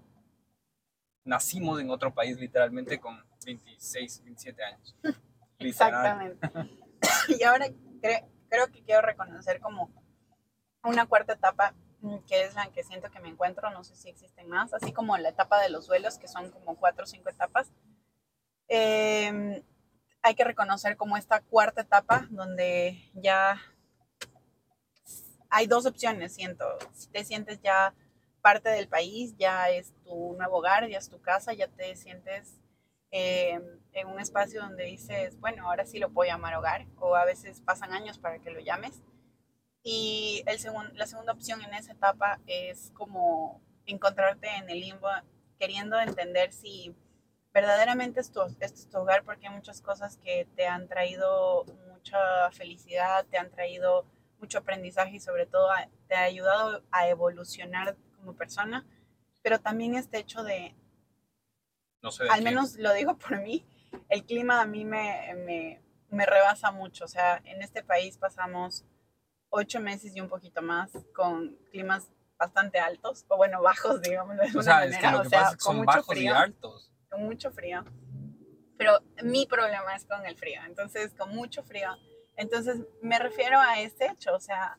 Nacimos 1.25 1.81
en 1.81 1.89
otro 1.91 2.13
país 2.13 2.37
literalmente 2.37 2.99
con 2.99 3.25
26, 3.45 4.25
27 4.25 4.65
años. 4.65 4.97
Exactamente. 5.61 6.51
y 7.39 7.45
ahora 7.45 7.69
cre- 8.03 8.27
creo 8.49 8.67
que 8.73 8.83
quiero 8.83 9.03
reconocer 9.03 9.61
como 9.61 9.89
una 10.83 11.07
cuarta 11.07 11.35
etapa 11.35 11.75
mm, 12.01 12.19
que 12.27 12.43
es 12.43 12.57
la 12.57 12.73
que 12.73 12.83
siento 12.83 13.09
que 13.13 13.21
me 13.21 13.29
encuentro, 13.29 13.71
no 13.71 13.85
sé 13.85 13.95
si 13.95 14.09
existen 14.09 14.49
más, 14.49 14.75
así 14.75 14.93
como 14.93 15.17
la 15.17 15.29
etapa 15.29 15.63
de 15.63 15.69
los 15.69 15.87
duelos, 15.87 16.19
que 16.19 16.27
son 16.27 16.51
como 16.51 16.75
cuatro 16.75 17.05
o 17.05 17.07
cinco 17.07 17.29
etapas. 17.29 17.71
Eh, 18.67 19.63
hay 20.27 20.35
que 20.35 20.43
reconocer 20.43 20.97
como 20.97 21.17
esta 21.17 21.41
cuarta 21.41 21.83
etapa 21.83 22.27
donde 22.31 23.01
ya 23.15 23.63
hay 25.49 25.69
dos 25.69 25.87
opciones, 25.87 26.35
siento. 26.35 26.65
Si 26.93 27.09
te 27.09 27.25
sientes 27.25 27.61
ya 27.63 27.95
parte 28.43 28.69
del 28.71 28.89
país, 28.89 29.37
ya 29.39 29.71
es 29.71 29.95
tu 30.03 30.35
nuevo 30.37 30.59
hogar, 30.59 30.89
ya 30.89 30.99
es 30.99 31.09
tu 31.09 31.21
casa, 31.21 31.53
ya 31.53 31.69
te 31.69 31.95
sientes 31.95 32.59
eh, 33.13 33.61
en 33.93 34.09
un 34.09 34.19
espacio 34.19 34.63
donde 34.63 34.85
dices, 34.87 35.39
bueno, 35.39 35.69
ahora 35.69 35.87
sí 35.87 36.01
lo 36.01 36.11
puedo 36.13 36.29
llamar 36.29 36.57
hogar, 36.57 36.87
o 36.97 37.15
a 37.15 37.25
veces 37.25 37.61
pasan 37.61 37.93
años 37.93 38.19
para 38.19 38.41
que 38.41 38.51
lo 38.51 38.59
llames. 38.59 39.05
Y 39.85 40.43
la 40.45 41.07
segunda 41.07 41.33
opción 41.33 41.63
en 41.63 41.73
esa 41.75 41.93
etapa 41.93 42.41
es 42.49 42.91
como 42.95 43.61
encontrarte 43.87 44.49
en 44.57 44.69
el 44.71 44.81
limbo, 44.81 45.07
queriendo 45.61 46.01
entender 46.01 46.53
si 46.53 46.97
verdaderamente 47.57 48.21
es 48.21 48.31
tu, 48.31 48.43
este 48.43 48.67
es 48.67 48.91
tu 48.91 48.99
hogar, 48.99 49.25
porque 49.25 49.47
hay 49.47 49.55
muchas 49.55 49.81
cosas 49.81 50.19
que 50.19 50.47
te 50.57 50.67
han 50.67 50.89
traído 50.89 51.65
mucha 51.89 52.51
felicidad, 52.51 53.25
te 53.31 53.39
han 53.39 53.51
traído 53.51 54.05
mucho 54.39 54.59
aprendizaje 54.59 55.17
y 55.17 55.21
sobre 55.21 55.47
todo 55.47 55.67
te 56.07 56.15
ha 56.17 56.25
ayudado 56.25 56.83
a 56.91 57.09
evolucionar 57.09 57.97
como 58.15 58.35
persona, 58.35 58.85
pero 59.43 59.59
también 59.59 59.95
este 59.95 60.19
hecho 60.19 60.45
de, 60.45 60.77
No 62.03 62.11
sé 62.11 62.25
de 62.25 62.29
al 62.31 62.43
menos 62.43 62.75
lo 62.77 62.93
digo 62.93 63.17
por 63.17 63.41
mí, 63.41 63.67
el 64.11 64.27
clima 64.27 64.61
a 64.61 64.67
mí 64.67 64.85
me, 64.85 65.33
me, 65.47 65.83
me 66.11 66.27
rebasa 66.27 66.71
mucho. 66.73 67.07
O 67.07 67.09
sea, 67.09 67.41
en 67.45 67.63
este 67.63 67.83
país 67.83 68.19
pasamos 68.19 68.85
ocho 69.49 69.81
meses 69.81 70.15
y 70.15 70.21
un 70.21 70.29
poquito 70.29 70.61
más 70.61 70.91
con 71.15 71.57
climas 71.71 72.11
bastante 72.39 72.79
altos, 72.79 73.25
o 73.29 73.39
bueno, 73.39 73.63
bajos, 73.63 74.03
digamos, 74.03 74.37
de 74.37 74.59
O 74.59 74.63
sea, 74.63 74.85
es 74.85 74.99
que 74.99 75.07
manera. 75.07 75.13
lo 75.13 75.19
o 75.21 75.23
que 75.23 75.29
sea, 75.31 75.39
pasa 75.39 75.51
es 75.53 75.57
que 75.57 75.63
son 75.63 75.87
bajos 75.87 76.17
y 76.17 76.21
frío, 76.21 76.37
altos. 76.37 76.93
Con 77.17 77.25
mucho 77.25 77.51
frío. 77.51 77.83
Pero 78.77 78.99
mi 79.23 79.47
problema 79.47 79.95
es 79.97 80.05
con 80.05 80.25
el 80.27 80.37
frío, 80.37 80.61
entonces 80.67 81.15
con 81.15 81.35
mucho 81.35 81.63
frío. 81.63 81.89
Entonces 82.37 82.77
me 83.01 83.19
refiero 83.19 83.59
a 83.59 83.81
ese 83.81 84.07
hecho, 84.07 84.35
o 84.35 84.41
sea, 84.41 84.79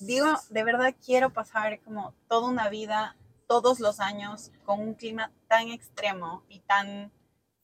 digo, 0.00 0.28
de 0.48 0.64
verdad 0.64 0.94
quiero 1.04 1.30
pasar 1.30 1.78
como 1.82 2.14
toda 2.28 2.48
una 2.48 2.70
vida, 2.70 3.16
todos 3.46 3.80
los 3.80 4.00
años, 4.00 4.50
con 4.64 4.80
un 4.80 4.94
clima 4.94 5.30
tan 5.46 5.68
extremo 5.68 6.42
y 6.48 6.60
tan 6.60 7.12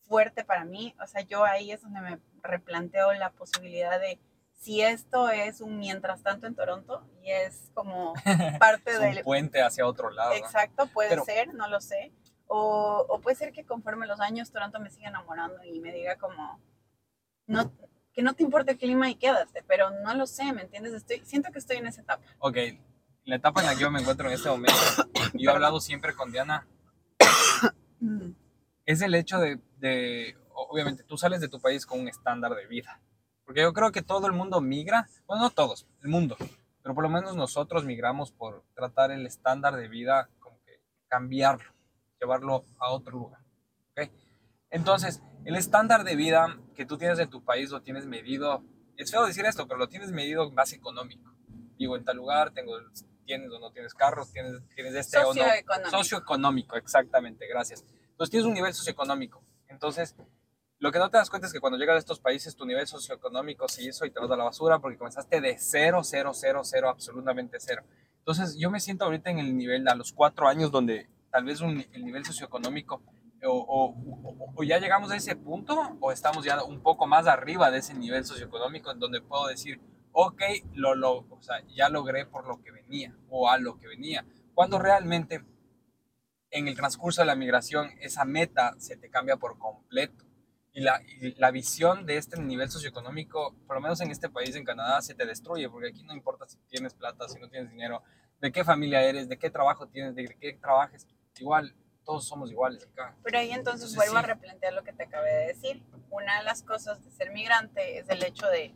fuerte 0.02 0.44
para 0.44 0.66
mí. 0.66 0.94
O 1.02 1.06
sea, 1.06 1.22
yo 1.22 1.44
ahí 1.44 1.72
es 1.72 1.80
donde 1.80 2.02
me 2.02 2.20
replanteo 2.42 3.12
la 3.14 3.30
posibilidad 3.30 3.98
de 3.98 4.20
si 4.54 4.82
esto 4.82 5.30
es 5.30 5.60
un 5.62 5.78
mientras 5.78 6.22
tanto 6.22 6.46
en 6.46 6.54
Toronto 6.54 7.04
y 7.22 7.30
es 7.30 7.70
como 7.74 8.12
parte 8.60 8.92
Es 8.92 9.00
del 9.00 9.22
puente 9.24 9.62
hacia 9.62 9.86
otro 9.86 10.10
lado. 10.10 10.34
Exacto, 10.34 10.86
puede 10.88 11.08
Pero- 11.08 11.24
ser, 11.24 11.54
no 11.54 11.68
lo 11.68 11.80
sé. 11.80 12.12
O, 12.54 13.06
o 13.08 13.20
puede 13.22 13.34
ser 13.34 13.50
que 13.50 13.64
conforme 13.64 14.06
los 14.06 14.20
años 14.20 14.50
Toronto 14.50 14.78
me 14.78 14.90
siga 14.90 15.08
enamorando 15.08 15.64
y 15.64 15.80
me 15.80 15.90
diga 15.90 16.16
como, 16.16 16.60
no, 17.46 17.72
que 18.12 18.20
no 18.20 18.34
te 18.34 18.42
importa 18.42 18.72
el 18.72 18.78
clima 18.78 19.08
y 19.08 19.14
quédate, 19.14 19.64
pero 19.66 19.90
no 19.90 20.14
lo 20.14 20.26
sé, 20.26 20.52
¿me 20.52 20.60
entiendes? 20.60 20.92
Estoy, 20.92 21.22
siento 21.24 21.50
que 21.50 21.58
estoy 21.58 21.78
en 21.78 21.86
esa 21.86 22.02
etapa. 22.02 22.22
Ok, 22.40 22.58
la 23.24 23.36
etapa 23.36 23.62
en 23.62 23.68
la 23.68 23.74
que 23.74 23.80
yo 23.80 23.90
me 23.90 24.00
encuentro 24.00 24.28
en 24.28 24.34
este 24.34 24.50
momento, 24.50 24.76
y 25.32 25.44
yo 25.44 25.50
he 25.50 25.54
hablado 25.54 25.80
siempre 25.80 26.14
con 26.14 26.30
Diana, 26.30 26.66
es 28.84 29.00
el 29.00 29.14
hecho 29.14 29.38
de, 29.38 29.58
de, 29.78 30.36
obviamente, 30.54 31.04
tú 31.04 31.16
sales 31.16 31.40
de 31.40 31.48
tu 31.48 31.58
país 31.58 31.86
con 31.86 32.00
un 32.00 32.08
estándar 32.08 32.54
de 32.54 32.66
vida. 32.66 33.00
Porque 33.46 33.62
yo 33.62 33.72
creo 33.72 33.92
que 33.92 34.02
todo 34.02 34.26
el 34.26 34.34
mundo 34.34 34.60
migra, 34.60 35.08
bueno, 35.26 35.44
no 35.44 35.50
todos, 35.50 35.86
el 36.02 36.10
mundo, 36.10 36.36
pero 36.82 36.94
por 36.94 37.02
lo 37.02 37.08
menos 37.08 37.34
nosotros 37.34 37.86
migramos 37.86 38.30
por 38.30 38.62
tratar 38.74 39.10
el 39.10 39.24
estándar 39.24 39.74
de 39.76 39.88
vida, 39.88 40.28
como 40.38 40.60
que 40.66 40.82
cambiarlo, 41.08 41.72
llevarlo 42.22 42.64
a 42.78 42.90
otro 42.92 43.18
lugar. 43.18 43.40
¿ok? 43.90 44.10
Entonces, 44.70 45.20
el 45.44 45.56
estándar 45.56 46.04
de 46.04 46.16
vida 46.16 46.58
que 46.74 46.86
tú 46.86 46.96
tienes 46.96 47.18
en 47.18 47.28
tu 47.28 47.44
país 47.44 47.70
lo 47.70 47.82
tienes 47.82 48.06
medido, 48.06 48.64
es 48.96 49.10
feo 49.10 49.26
decir 49.26 49.44
esto, 49.44 49.66
pero 49.66 49.78
lo 49.78 49.88
tienes 49.88 50.12
medido 50.12 50.50
base 50.50 50.76
económico. 50.76 51.30
Vivo 51.76 51.96
en 51.96 52.04
tal 52.04 52.16
lugar, 52.16 52.52
tengo, 52.52 52.72
tienes 53.26 53.50
o 53.50 53.58
no 53.58 53.72
tienes 53.72 53.94
carros, 53.94 54.32
tienes, 54.32 54.62
tienes 54.74 54.94
este 54.94 55.18
o 55.18 55.34
no. 55.34 55.42
Socioeconómico, 55.90 56.76
exactamente, 56.76 57.46
gracias. 57.46 57.84
Entonces 58.10 58.30
tienes 58.30 58.46
un 58.46 58.54
nivel 58.54 58.72
socioeconómico. 58.72 59.44
Entonces, 59.68 60.14
lo 60.78 60.90
que 60.90 60.98
no 60.98 61.10
te 61.10 61.16
das 61.16 61.28
cuenta 61.28 61.46
es 61.46 61.52
que 61.52 61.60
cuando 61.60 61.78
llegas 61.78 61.96
a 61.96 61.98
estos 61.98 62.20
países, 62.20 62.56
tu 62.56 62.64
nivel 62.64 62.86
socioeconómico 62.86 63.68
se 63.68 63.84
hizo 63.84 64.04
y 64.06 64.10
te 64.10 64.20
vas 64.20 64.30
a 64.30 64.36
la 64.36 64.44
basura 64.44 64.78
porque 64.78 64.98
comenzaste 64.98 65.40
de 65.40 65.56
cero, 65.58 66.00
cero, 66.02 66.32
cero, 66.34 66.62
cero, 66.64 66.88
absolutamente 66.88 67.58
cero. 67.60 67.82
Entonces, 68.18 68.56
yo 68.56 68.70
me 68.70 68.80
siento 68.80 69.04
ahorita 69.04 69.30
en 69.30 69.38
el 69.38 69.56
nivel, 69.56 69.86
a 69.88 69.94
los 69.94 70.12
cuatro 70.12 70.46
años, 70.46 70.70
donde 70.70 71.08
tal 71.32 71.44
vez 71.44 71.60
un- 71.60 71.84
el 71.92 72.04
nivel 72.04 72.24
socioeconómico, 72.24 73.02
o, 73.44 73.50
o- 73.50 73.88
o- 73.90 74.52
o 74.56 74.62
ya 74.62 74.78
llegamos 74.78 75.10
a 75.10 75.16
ese 75.16 75.34
punto, 75.36 75.96
o 76.00 76.12
estamos 76.12 76.44
ya 76.44 76.62
un 76.62 76.80
poco 76.82 77.06
más 77.06 77.26
arriba 77.26 77.70
de 77.70 77.78
ese 77.78 77.94
nivel 77.94 78.24
socioeconómico, 78.24 78.92
en 78.92 79.00
donde 79.00 79.20
puedo 79.20 79.46
decir, 79.48 79.80
ok, 80.12 80.42
lo, 80.74 80.94
lo, 80.94 81.26
o 81.30 81.42
sea, 81.42 81.56
ya 81.74 81.88
logré 81.88 82.26
por 82.26 82.46
lo 82.46 82.62
que 82.62 82.70
venía, 82.70 83.16
o 83.30 83.48
a 83.48 83.58
lo 83.58 83.78
que 83.78 83.88
venía. 83.88 84.24
Cuando 84.54 84.78
realmente 84.78 85.42
en 86.50 86.68
el 86.68 86.76
transcurso 86.76 87.22
de 87.22 87.26
la 87.26 87.34
migración 87.34 87.90
esa 88.00 88.24
meta 88.24 88.74
se 88.78 88.96
te 88.96 89.08
cambia 89.10 89.36
por 89.36 89.58
completo. 89.58 90.24
Y 90.74 90.80
la, 90.80 91.02
y 91.20 91.34
la 91.38 91.50
visión 91.50 92.06
de 92.06 92.16
este 92.16 92.40
nivel 92.40 92.70
socioeconómico, 92.70 93.54
por 93.66 93.76
lo 93.76 93.82
menos 93.82 94.00
en 94.00 94.10
este 94.10 94.30
país, 94.30 94.56
en 94.56 94.64
Canadá, 94.64 95.02
se 95.02 95.14
te 95.14 95.26
destruye, 95.26 95.68
porque 95.68 95.88
aquí 95.88 96.02
no 96.02 96.14
importa 96.14 96.46
si 96.46 96.56
tienes 96.68 96.94
plata, 96.94 97.28
si 97.28 97.38
no 97.38 97.48
tienes 97.50 97.70
dinero, 97.70 98.02
de 98.40 98.52
qué 98.52 98.64
familia 98.64 99.02
eres, 99.02 99.28
de 99.28 99.38
qué 99.38 99.50
trabajo 99.50 99.86
tienes, 99.88 100.14
de 100.14 100.34
qué 100.40 100.54
trabajes. 100.54 101.06
Igual, 101.38 101.74
todos 102.04 102.26
somos 102.26 102.50
iguales 102.50 102.86
acá. 102.92 103.16
Pero 103.22 103.38
ahí 103.38 103.50
entonces, 103.50 103.90
Entonces, 103.90 103.96
vuelvo 103.96 104.18
a 104.18 104.22
replantear 104.22 104.72
lo 104.72 104.84
que 104.84 104.92
te 104.92 105.04
acabé 105.04 105.32
de 105.32 105.46
decir. 105.46 105.82
Una 106.10 106.38
de 106.38 106.44
las 106.44 106.62
cosas 106.62 107.02
de 107.04 107.10
ser 107.10 107.30
migrante 107.32 107.98
es 107.98 108.08
el 108.08 108.22
hecho 108.22 108.46
de 108.48 108.74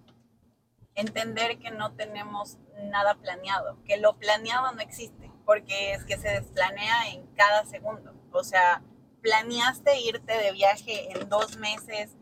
entender 0.94 1.58
que 1.58 1.70
no 1.70 1.92
tenemos 1.94 2.56
nada 2.84 3.14
planeado, 3.16 3.82
que 3.84 3.98
lo 3.98 4.16
planeado 4.16 4.72
no 4.72 4.80
existe, 4.80 5.30
porque 5.44 5.92
es 5.92 6.04
que 6.04 6.16
se 6.16 6.28
desplanea 6.28 7.10
en 7.10 7.26
cada 7.34 7.64
segundo. 7.66 8.14
O 8.32 8.42
sea, 8.42 8.82
planeaste 9.20 10.00
irte 10.00 10.32
de 10.32 10.52
viaje 10.52 11.12
en 11.12 11.28
dos 11.28 11.56
meses 11.58 12.16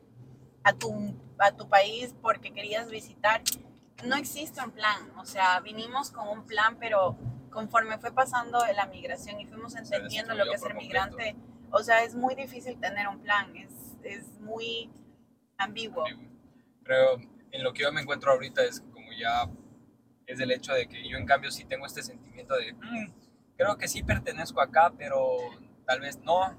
a 0.65 0.73
tu, 0.73 0.93
a 1.39 1.53
tu 1.53 1.69
país 1.69 2.15
porque 2.21 2.53
querías 2.53 2.91
visitar. 2.91 3.43
No 4.05 4.17
existe 4.17 4.61
un 4.63 4.73
plan, 4.73 5.13
o 5.19 5.25
sea, 5.25 5.61
vinimos 5.61 6.11
con 6.11 6.29
un 6.29 6.47
plan, 6.47 6.77
pero 6.79 7.17
conforme 7.55 7.97
fue 7.99 8.13
pasando 8.13 8.59
la 8.75 8.87
migración 8.87 9.41
y 9.41 9.47
fuimos 9.47 9.75
entendiendo 9.77 10.35
lo 10.35 10.45
que 10.45 10.57
es 10.57 10.61
ser 10.61 10.75
migrante, 10.75 11.37
o 11.71 11.79
sea, 11.83 12.03
es 12.03 12.15
muy 12.15 12.35
difícil 12.35 12.79
tener 12.81 13.09
un 13.09 13.21
plan, 13.21 13.57
es, 13.57 13.71
es 14.03 14.39
muy 14.41 14.91
ambiguo. 15.57 16.05
Pero 16.85 17.17
en 17.53 17.63
lo 17.63 17.73
que 17.73 17.83
yo 17.85 17.93
me 17.93 18.03
encuentro 18.03 18.33
ahorita 18.33 18.63
es 18.65 18.81
como 18.93 19.07
ya 19.19 19.49
es 20.27 20.41
el 20.41 20.51
hecho 20.51 20.73
de 20.75 20.89
que 20.89 21.09
yo 21.09 21.17
en 21.17 21.27
cambio 21.27 21.51
sí 21.51 21.65
tengo 21.65 21.87
este 21.87 22.03
sentimiento 22.03 22.55
de 22.57 22.73
"Mm, 22.75 23.13
creo 23.57 23.77
que 23.79 23.89
sí 23.89 24.03
pertenezco 24.03 24.61
acá, 24.61 24.93
pero 24.99 25.37
tal 25.87 26.01
vez 26.01 26.19
no, 26.19 26.57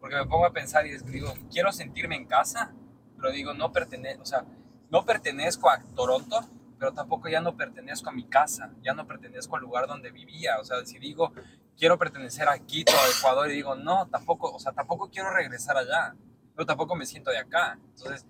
porque 0.00 0.16
me 0.16 0.24
pongo 0.26 0.46
a 0.46 0.52
pensar 0.52 0.86
y 0.86 0.96
digo, 0.98 1.34
quiero 1.52 1.70
sentirme 1.70 2.16
en 2.16 2.24
casa, 2.26 2.72
pero 3.16 3.30
digo, 3.30 3.52
no 3.52 3.72
pertenezco, 3.72 4.22
o 4.22 4.26
sea, 4.26 4.44
no 4.90 5.04
pertenezco 5.04 5.68
a 5.70 5.82
Toronto, 5.94 6.40
pero 6.80 6.94
tampoco 6.94 7.28
ya 7.28 7.42
no 7.42 7.58
pertenezco 7.58 8.08
a 8.08 8.12
mi 8.12 8.24
casa, 8.24 8.72
ya 8.80 8.94
no 8.94 9.06
pertenezco 9.06 9.54
al 9.54 9.60
lugar 9.60 9.86
donde 9.86 10.10
vivía, 10.10 10.58
o 10.58 10.64
sea, 10.64 10.82
si 10.86 10.98
digo, 10.98 11.30
quiero 11.76 11.98
pertenecer 11.98 12.48
a 12.48 12.58
Quito, 12.58 12.92
a 12.92 13.18
Ecuador, 13.18 13.50
y 13.50 13.56
digo, 13.56 13.74
no, 13.74 14.08
tampoco, 14.08 14.50
o 14.50 14.58
sea, 14.58 14.72
tampoco 14.72 15.10
quiero 15.10 15.30
regresar 15.30 15.76
allá, 15.76 16.16
pero 16.54 16.64
tampoco 16.64 16.96
me 16.96 17.04
siento 17.04 17.30
de 17.30 17.36
acá, 17.36 17.78
entonces 17.84 18.24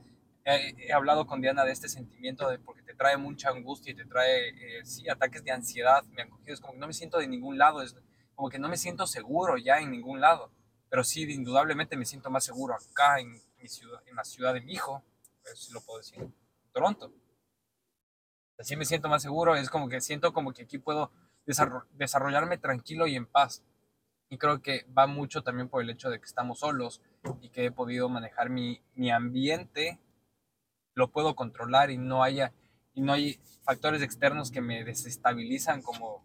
he, 0.44 0.74
he 0.88 0.92
hablado 0.92 1.28
con 1.28 1.40
Diana 1.40 1.64
de 1.64 1.70
este 1.70 1.88
sentimiento 1.88 2.50
de 2.50 2.58
porque 2.58 2.82
te 2.82 2.92
trae 2.92 3.16
mucha 3.16 3.50
angustia 3.50 3.92
y 3.92 3.94
te 3.94 4.04
trae, 4.04 4.48
eh, 4.48 4.84
sí, 4.84 5.08
ataques 5.08 5.44
de 5.44 5.52
ansiedad, 5.52 6.02
me 6.06 6.22
han 6.22 6.30
cogido, 6.30 6.52
es 6.52 6.60
como 6.60 6.72
que 6.72 6.80
no 6.80 6.88
me 6.88 6.92
siento 6.92 7.18
de 7.18 7.28
ningún 7.28 7.56
lado, 7.56 7.82
es 7.82 7.94
como 8.34 8.50
que 8.50 8.58
no 8.58 8.68
me 8.68 8.76
siento 8.76 9.06
seguro 9.06 9.58
ya 9.58 9.78
en 9.78 9.92
ningún 9.92 10.20
lado, 10.20 10.50
pero 10.88 11.04
sí, 11.04 11.22
indudablemente 11.22 11.96
me 11.96 12.04
siento 12.04 12.30
más 12.30 12.42
seguro 12.42 12.74
acá 12.74 13.20
en, 13.20 13.30
mi 13.30 13.68
ciudad, 13.68 14.02
en 14.06 14.16
la 14.16 14.24
ciudad 14.24 14.54
de 14.54 14.60
mi 14.60 14.72
hijo, 14.72 15.04
eso 15.44 15.54
sí 15.54 15.72
lo 15.72 15.80
puedo 15.82 15.98
decir, 15.98 16.26
Toronto. 16.72 17.12
Así 18.60 18.76
me 18.76 18.84
siento 18.84 19.08
más 19.08 19.22
seguro, 19.22 19.56
es 19.56 19.70
como 19.70 19.88
que 19.88 20.00
siento 20.02 20.32
como 20.34 20.52
que 20.52 20.62
aquí 20.62 20.78
puedo 20.78 21.10
desarro- 21.46 21.86
desarrollarme 21.94 22.58
tranquilo 22.58 23.06
y 23.06 23.16
en 23.16 23.26
paz. 23.26 23.62
Y 24.28 24.36
creo 24.36 24.60
que 24.60 24.86
va 24.96 25.06
mucho 25.06 25.42
también 25.42 25.68
por 25.68 25.82
el 25.82 25.90
hecho 25.90 26.10
de 26.10 26.18
que 26.20 26.26
estamos 26.26 26.60
solos 26.60 27.00
y 27.40 27.48
que 27.48 27.64
he 27.64 27.72
podido 27.72 28.08
manejar 28.08 28.50
mi, 28.50 28.82
mi 28.94 29.10
ambiente, 29.10 29.98
lo 30.94 31.10
puedo 31.10 31.34
controlar 31.34 31.90
y 31.90 31.98
no 31.98 32.22
haya 32.22 32.52
y 32.92 33.00
no 33.00 33.12
hay 33.14 33.40
factores 33.64 34.02
externos 34.02 34.50
que 34.50 34.60
me 34.60 34.84
desestabilizan 34.84 35.80
como 35.80 36.24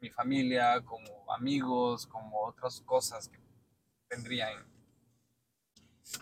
mi 0.00 0.08
familia, 0.08 0.80
como 0.82 1.30
amigos, 1.32 2.06
como 2.06 2.40
otras 2.42 2.80
cosas 2.82 3.28
que 3.28 3.38
tendría 4.08 4.50
en, 4.50 4.64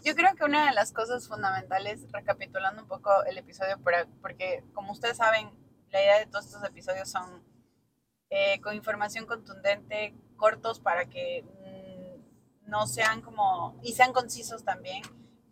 Yo 0.03 0.15
creo 0.15 0.35
que 0.35 0.45
una 0.45 0.67
de 0.67 0.73
las 0.73 0.93
cosas 0.93 1.29
fundamentales, 1.29 2.11
recapitulando 2.11 2.83
un 2.83 2.89
poco 2.89 3.11
el 3.25 3.37
episodio, 3.37 3.79
por- 3.79 4.09
porque 4.23 4.65
como 4.73 4.93
ustedes 4.93 5.19
saben, 5.19 5.51
la 5.91 6.01
idea 6.03 6.19
de 6.19 6.27
todos 6.27 6.47
estos 6.47 6.65
episodios 6.65 7.11
son 7.11 7.43
eh, 8.31 8.61
con 8.63 8.75
información 8.75 9.27
contundente, 9.27 10.15
cortos 10.37 10.81
para 10.81 11.05
que 11.07 11.43
mm, 11.45 12.71
no 12.71 12.87
sean 12.87 13.21
como, 13.21 13.79
y 13.83 13.93
sean 13.93 14.13
concisos 14.13 14.65
también, 14.65 15.03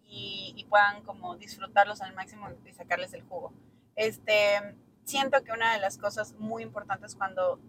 y, 0.04 0.54
y 0.56 0.64
puedan 0.64 1.02
como 1.04 1.36
disfrutarlos 1.36 2.00
al 2.00 2.14
máximo 2.14 2.48
y 2.64 2.72
sacarles 2.72 3.12
el 3.12 3.22
jugo. 3.22 3.52
Este, 3.96 4.76
siento 5.04 5.42
que 5.44 5.52
una 5.52 5.74
de 5.74 5.80
las 5.80 5.98
cosas 5.98 6.32
muy 6.38 6.62
importantes 6.62 7.14
cuando 7.14 7.60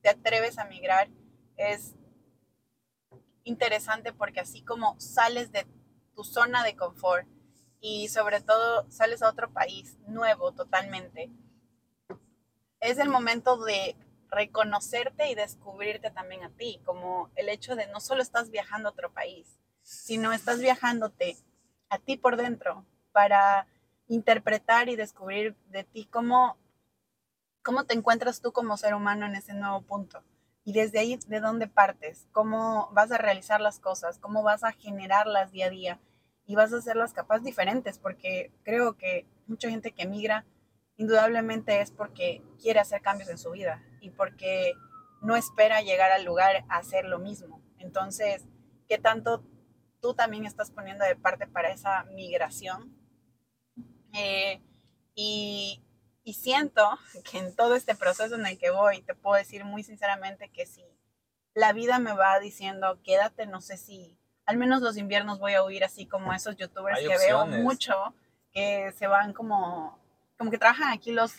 te 0.00 0.08
atreves 0.10 0.58
a 0.58 0.64
migrar 0.64 1.08
es 1.56 1.94
interesante 3.44 4.12
porque 4.12 4.40
así 4.40 4.62
como 4.62 4.98
sales 4.98 5.52
de 5.52 5.66
tu 6.14 6.24
zona 6.24 6.64
de 6.64 6.76
confort 6.76 7.26
y 7.80 8.08
sobre 8.08 8.40
todo 8.40 8.90
sales 8.90 9.22
a 9.22 9.28
otro 9.28 9.52
país 9.52 9.98
nuevo 10.06 10.52
totalmente, 10.52 11.30
es 12.80 12.98
el 12.98 13.08
momento 13.08 13.62
de 13.64 13.96
reconocerte 14.30 15.30
y 15.30 15.34
descubrirte 15.34 16.10
también 16.10 16.42
a 16.44 16.50
ti, 16.50 16.80
como 16.84 17.30
el 17.36 17.48
hecho 17.48 17.76
de 17.76 17.86
no 17.86 18.00
solo 18.00 18.22
estás 18.22 18.50
viajando 18.50 18.88
a 18.88 18.92
otro 18.92 19.12
país, 19.12 19.58
sino 19.82 20.32
estás 20.32 20.60
viajándote 20.60 21.36
a 21.88 21.98
ti 21.98 22.16
por 22.16 22.36
dentro 22.36 22.84
para 23.12 23.66
interpretar 24.08 24.88
y 24.88 24.96
descubrir 24.96 25.56
de 25.68 25.84
ti 25.84 26.06
cómo, 26.06 26.58
cómo 27.62 27.84
te 27.84 27.94
encuentras 27.94 28.40
tú 28.40 28.52
como 28.52 28.76
ser 28.76 28.94
humano 28.94 29.26
en 29.26 29.36
ese 29.36 29.54
nuevo 29.54 29.82
punto. 29.82 30.22
Y 30.64 30.72
desde 30.72 30.98
ahí, 30.98 31.18
¿de 31.28 31.40
dónde 31.40 31.66
partes? 31.66 32.26
¿Cómo 32.32 32.88
vas 32.92 33.12
a 33.12 33.18
realizar 33.18 33.60
las 33.60 33.78
cosas? 33.78 34.18
¿Cómo 34.18 34.42
vas 34.42 34.64
a 34.64 34.72
generarlas 34.72 35.52
día 35.52 35.66
a 35.66 35.70
día? 35.70 36.00
Y 36.46 36.56
vas 36.56 36.72
a 36.72 36.78
hacerlas 36.78 37.12
capaz 37.12 37.40
diferentes, 37.40 37.98
porque 37.98 38.50
creo 38.62 38.96
que 38.96 39.26
mucha 39.46 39.68
gente 39.68 39.92
que 39.92 40.06
migra 40.06 40.46
indudablemente 40.96 41.80
es 41.80 41.90
porque 41.90 42.42
quiere 42.60 42.80
hacer 42.80 43.02
cambios 43.02 43.28
en 43.28 43.38
su 43.38 43.50
vida 43.50 43.82
y 44.00 44.10
porque 44.10 44.72
no 45.20 45.36
espera 45.36 45.80
llegar 45.80 46.12
al 46.12 46.24
lugar 46.24 46.64
a 46.68 46.78
hacer 46.78 47.04
lo 47.04 47.18
mismo. 47.18 47.62
Entonces, 47.78 48.46
¿qué 48.88 48.98
tanto 48.98 49.44
tú 50.00 50.14
también 50.14 50.44
estás 50.44 50.70
poniendo 50.70 51.04
de 51.04 51.16
parte 51.16 51.46
para 51.46 51.72
esa 51.72 52.04
migración? 52.14 52.96
Eh, 54.12 54.62
y, 55.14 55.82
y 56.24 56.32
siento 56.32 56.98
que 57.30 57.38
en 57.38 57.54
todo 57.54 57.76
este 57.76 57.94
proceso 57.94 58.34
en 58.34 58.46
el 58.46 58.58
que 58.58 58.70
voy, 58.70 59.02
te 59.02 59.14
puedo 59.14 59.36
decir 59.36 59.64
muy 59.64 59.84
sinceramente 59.84 60.48
que 60.48 60.64
si 60.66 60.82
la 61.52 61.72
vida 61.72 61.98
me 61.98 62.14
va 62.14 62.40
diciendo, 62.40 62.98
quédate, 63.04 63.46
no 63.46 63.60
sé 63.60 63.76
si, 63.76 64.18
al 64.46 64.56
menos 64.56 64.80
los 64.80 64.96
inviernos 64.96 65.38
voy 65.38 65.52
a 65.52 65.62
huir 65.62 65.84
así 65.84 66.06
como 66.06 66.32
esos 66.32 66.56
youtubers 66.56 66.98
Hay 66.98 67.06
que 67.06 67.18
veo 67.18 67.42
opciones. 67.42 67.62
mucho, 67.62 68.14
que 68.52 68.92
se 68.98 69.06
van 69.06 69.34
como, 69.34 69.98
como 70.38 70.50
que 70.50 70.58
trabajan 70.58 70.92
aquí 70.92 71.12
los 71.12 71.34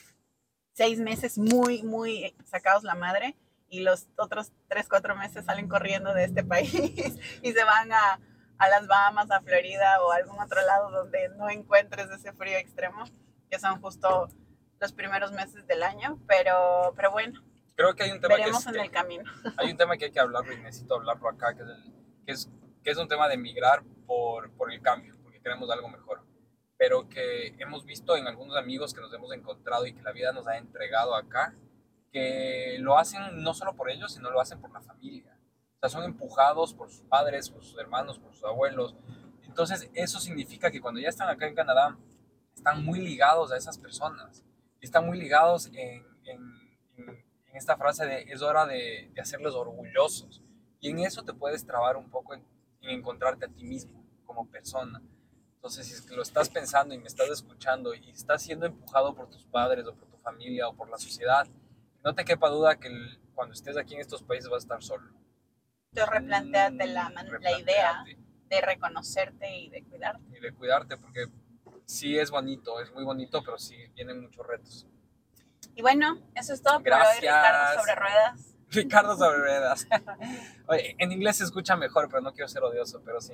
seis 0.73 0.99
meses 0.99 1.37
muy, 1.37 1.81
muy 1.83 2.35
sacados 2.45 2.83
la 2.83 2.95
madre 2.95 3.35
y 3.67 3.79
los 3.79 4.07
otros 4.17 4.51
tres, 4.67 4.87
cuatro 4.87 5.15
meses 5.15 5.45
salen 5.45 5.67
corriendo 5.67 6.13
de 6.13 6.25
este 6.25 6.43
país 6.45 7.17
y 7.41 7.51
se 7.51 7.63
van 7.63 7.91
a, 7.91 8.19
a 8.59 8.69
las 8.69 8.85
Bahamas, 8.85 9.31
a 9.31 9.41
Florida 9.41 9.99
o 10.03 10.11
a 10.11 10.17
algún 10.17 10.39
otro 10.39 10.61
lado 10.61 10.91
donde 10.91 11.29
no 11.29 11.49
encuentres 11.49 12.09
ese 12.11 12.33
frío 12.33 12.57
extremo, 12.57 13.03
que 13.49 13.59
son 13.59 13.81
justo 13.81 14.29
los 14.79 14.93
primeros 14.93 15.31
meses 15.31 15.65
del 15.67 15.83
año, 15.83 16.19
pero, 16.27 16.93
pero 16.95 17.11
bueno, 17.11 17.41
Creo 17.75 17.93
que 17.93 18.03
hay 18.03 18.11
un 18.11 18.21
tema 18.21 18.35
que, 18.35 18.41
veremos 18.41 18.61
es, 18.61 18.67
en 18.67 18.73
que- 18.73 18.81
el 18.81 18.91
camino. 18.91 19.23
hay 19.57 19.71
un 19.71 19.77
tema 19.77 19.97
que 19.97 20.05
hay 20.05 20.11
que 20.11 20.19
hablarlo 20.19 20.53
y 20.53 20.57
necesito 20.57 20.95
hablarlo 20.95 21.27
acá, 21.29 21.53
que 21.55 21.63
es, 21.63 21.69
el- 21.69 21.93
que 22.25 22.31
es, 22.31 22.49
que 22.83 22.91
es 22.91 22.97
un 22.97 23.07
tema 23.07 23.27
de 23.27 23.37
migrar 23.37 23.83
por, 24.05 24.51
por 24.51 24.71
el 24.71 24.81
cambio, 24.81 25.13
porque 25.23 25.41
queremos 25.41 25.69
algo 25.69 25.89
mejor. 25.89 26.23
Pero 26.77 27.07
que 27.09 27.47
hemos 27.59 27.83
visto 27.85 28.15
en 28.15 28.27
algunos 28.27 28.55
amigos 28.57 28.93
que 28.93 29.01
nos 29.01 29.13
hemos 29.13 29.31
encontrado 29.33 29.85
y 29.87 29.93
que 29.93 30.01
la 30.01 30.11
vida 30.11 30.31
nos 30.31 30.47
ha 30.47 30.57
entregado 30.57 31.15
acá, 31.15 31.53
que 32.11 32.77
lo 32.79 32.97
hacen 32.97 33.43
no 33.43 33.53
solo 33.53 33.75
por 33.75 33.89
ellos, 33.89 34.13
sino 34.13 34.29
lo 34.29 34.39
hacen 34.39 34.61
por 34.61 34.71
la 34.71 34.81
familia. 34.81 35.37
O 35.75 35.79
sea, 35.79 35.89
son 35.89 36.03
empujados 36.03 36.73
por 36.73 36.89
sus 36.89 37.01
padres, 37.01 37.49
por 37.49 37.63
sus 37.63 37.77
hermanos, 37.77 38.19
por 38.19 38.33
sus 38.33 38.43
abuelos. 38.45 38.95
Entonces, 39.43 39.89
eso 39.93 40.19
significa 40.19 40.71
que 40.71 40.79
cuando 40.81 40.99
ya 41.01 41.09
están 41.09 41.27
acá 41.29 41.45
en 41.47 41.55
Canadá, 41.55 41.97
están 42.55 42.83
muy 42.85 42.99
ligados 42.99 43.51
a 43.51 43.57
esas 43.57 43.77
personas. 43.77 44.43
Están 44.85 45.05
muy 45.07 45.17
ligados 45.17 45.67
en, 45.73 46.05
en- 46.25 46.77
en- 46.97 47.25
esta 47.53 47.75
frase 47.77 48.05
de 48.05 48.21
es 48.23 48.41
hora 48.41 48.65
de, 48.65 49.09
de 49.13 49.21
hacerlos 49.21 49.55
orgullosos. 49.55 50.41
Y 50.79 50.89
en 50.91 50.99
eso 50.99 51.23
te 51.23 51.33
puedes 51.33 51.65
trabar 51.65 51.95
un 51.97 52.09
poco 52.09 52.33
en, 52.35 52.43
en 52.81 52.89
encontrarte 52.91 53.45
a 53.45 53.47
ti 53.47 53.63
mismo 53.63 54.05
como 54.25 54.47
persona. 54.49 55.01
Entonces, 55.55 55.87
si 55.87 55.93
es 55.93 56.01
que 56.03 56.15
lo 56.15 56.21
estás 56.21 56.49
pensando 56.49 56.93
y 56.93 56.99
me 56.99 57.07
estás 57.07 57.29
escuchando 57.29 57.95
y 57.95 58.11
estás 58.11 58.43
siendo 58.43 58.67
empujado 58.67 59.15
por 59.15 59.29
tus 59.29 59.45
padres 59.45 59.87
o 59.87 59.95
por 59.95 60.07
tu 60.09 60.17
familia 60.17 60.67
o 60.67 60.75
por 60.75 60.89
la 60.89 60.97
sociedad, 60.97 61.47
no 62.03 62.13
te 62.13 62.23
quepa 62.23 62.49
duda 62.49 62.75
que 62.77 62.89
el- 62.89 63.19
cuando 63.33 63.53
estés 63.53 63.75
aquí 63.77 63.95
en 63.95 64.01
estos 64.01 64.21
países 64.21 64.49
vas 64.49 64.63
a 64.63 64.65
estar 64.65 64.83
solo. 64.83 65.09
Entonces, 65.91 66.13
replanteate 66.13 66.85
la, 66.87 67.09
la 67.41 67.59
idea 67.59 68.03
de 68.49 68.61
reconocerte 68.61 69.57
y 69.57 69.69
de 69.69 69.83
cuidarte. 69.83 70.37
Y 70.37 70.41
de 70.41 70.53
cuidarte, 70.53 70.97
porque 70.97 71.25
sí 71.85 72.17
es 72.17 72.31
bonito, 72.31 72.79
es 72.79 72.91
muy 72.91 73.03
bonito, 73.03 73.41
pero 73.43 73.57
sí 73.57 73.75
vienen 73.95 74.21
muchos 74.21 74.45
retos. 74.45 74.87
Y 75.75 75.81
bueno, 75.81 76.19
eso 76.35 76.53
es 76.53 76.61
todo 76.61 76.79
por 76.79 76.93
hoy, 76.93 76.99
Gracias. 76.99 77.21
Ricardo 77.21 77.79
sobre 77.79 77.95
ruedas. 77.95 78.55
Ricardo 78.69 79.17
sobre 79.17 79.37
ruedas. 79.37 79.87
Oye, 80.67 80.95
en 80.97 81.11
inglés 81.11 81.37
se 81.37 81.43
escucha 81.43 81.75
mejor, 81.75 82.07
pero 82.09 82.21
no 82.21 82.33
quiero 82.33 82.47
ser 82.47 82.63
odioso, 82.63 83.01
pero 83.03 83.21
sí. 83.21 83.33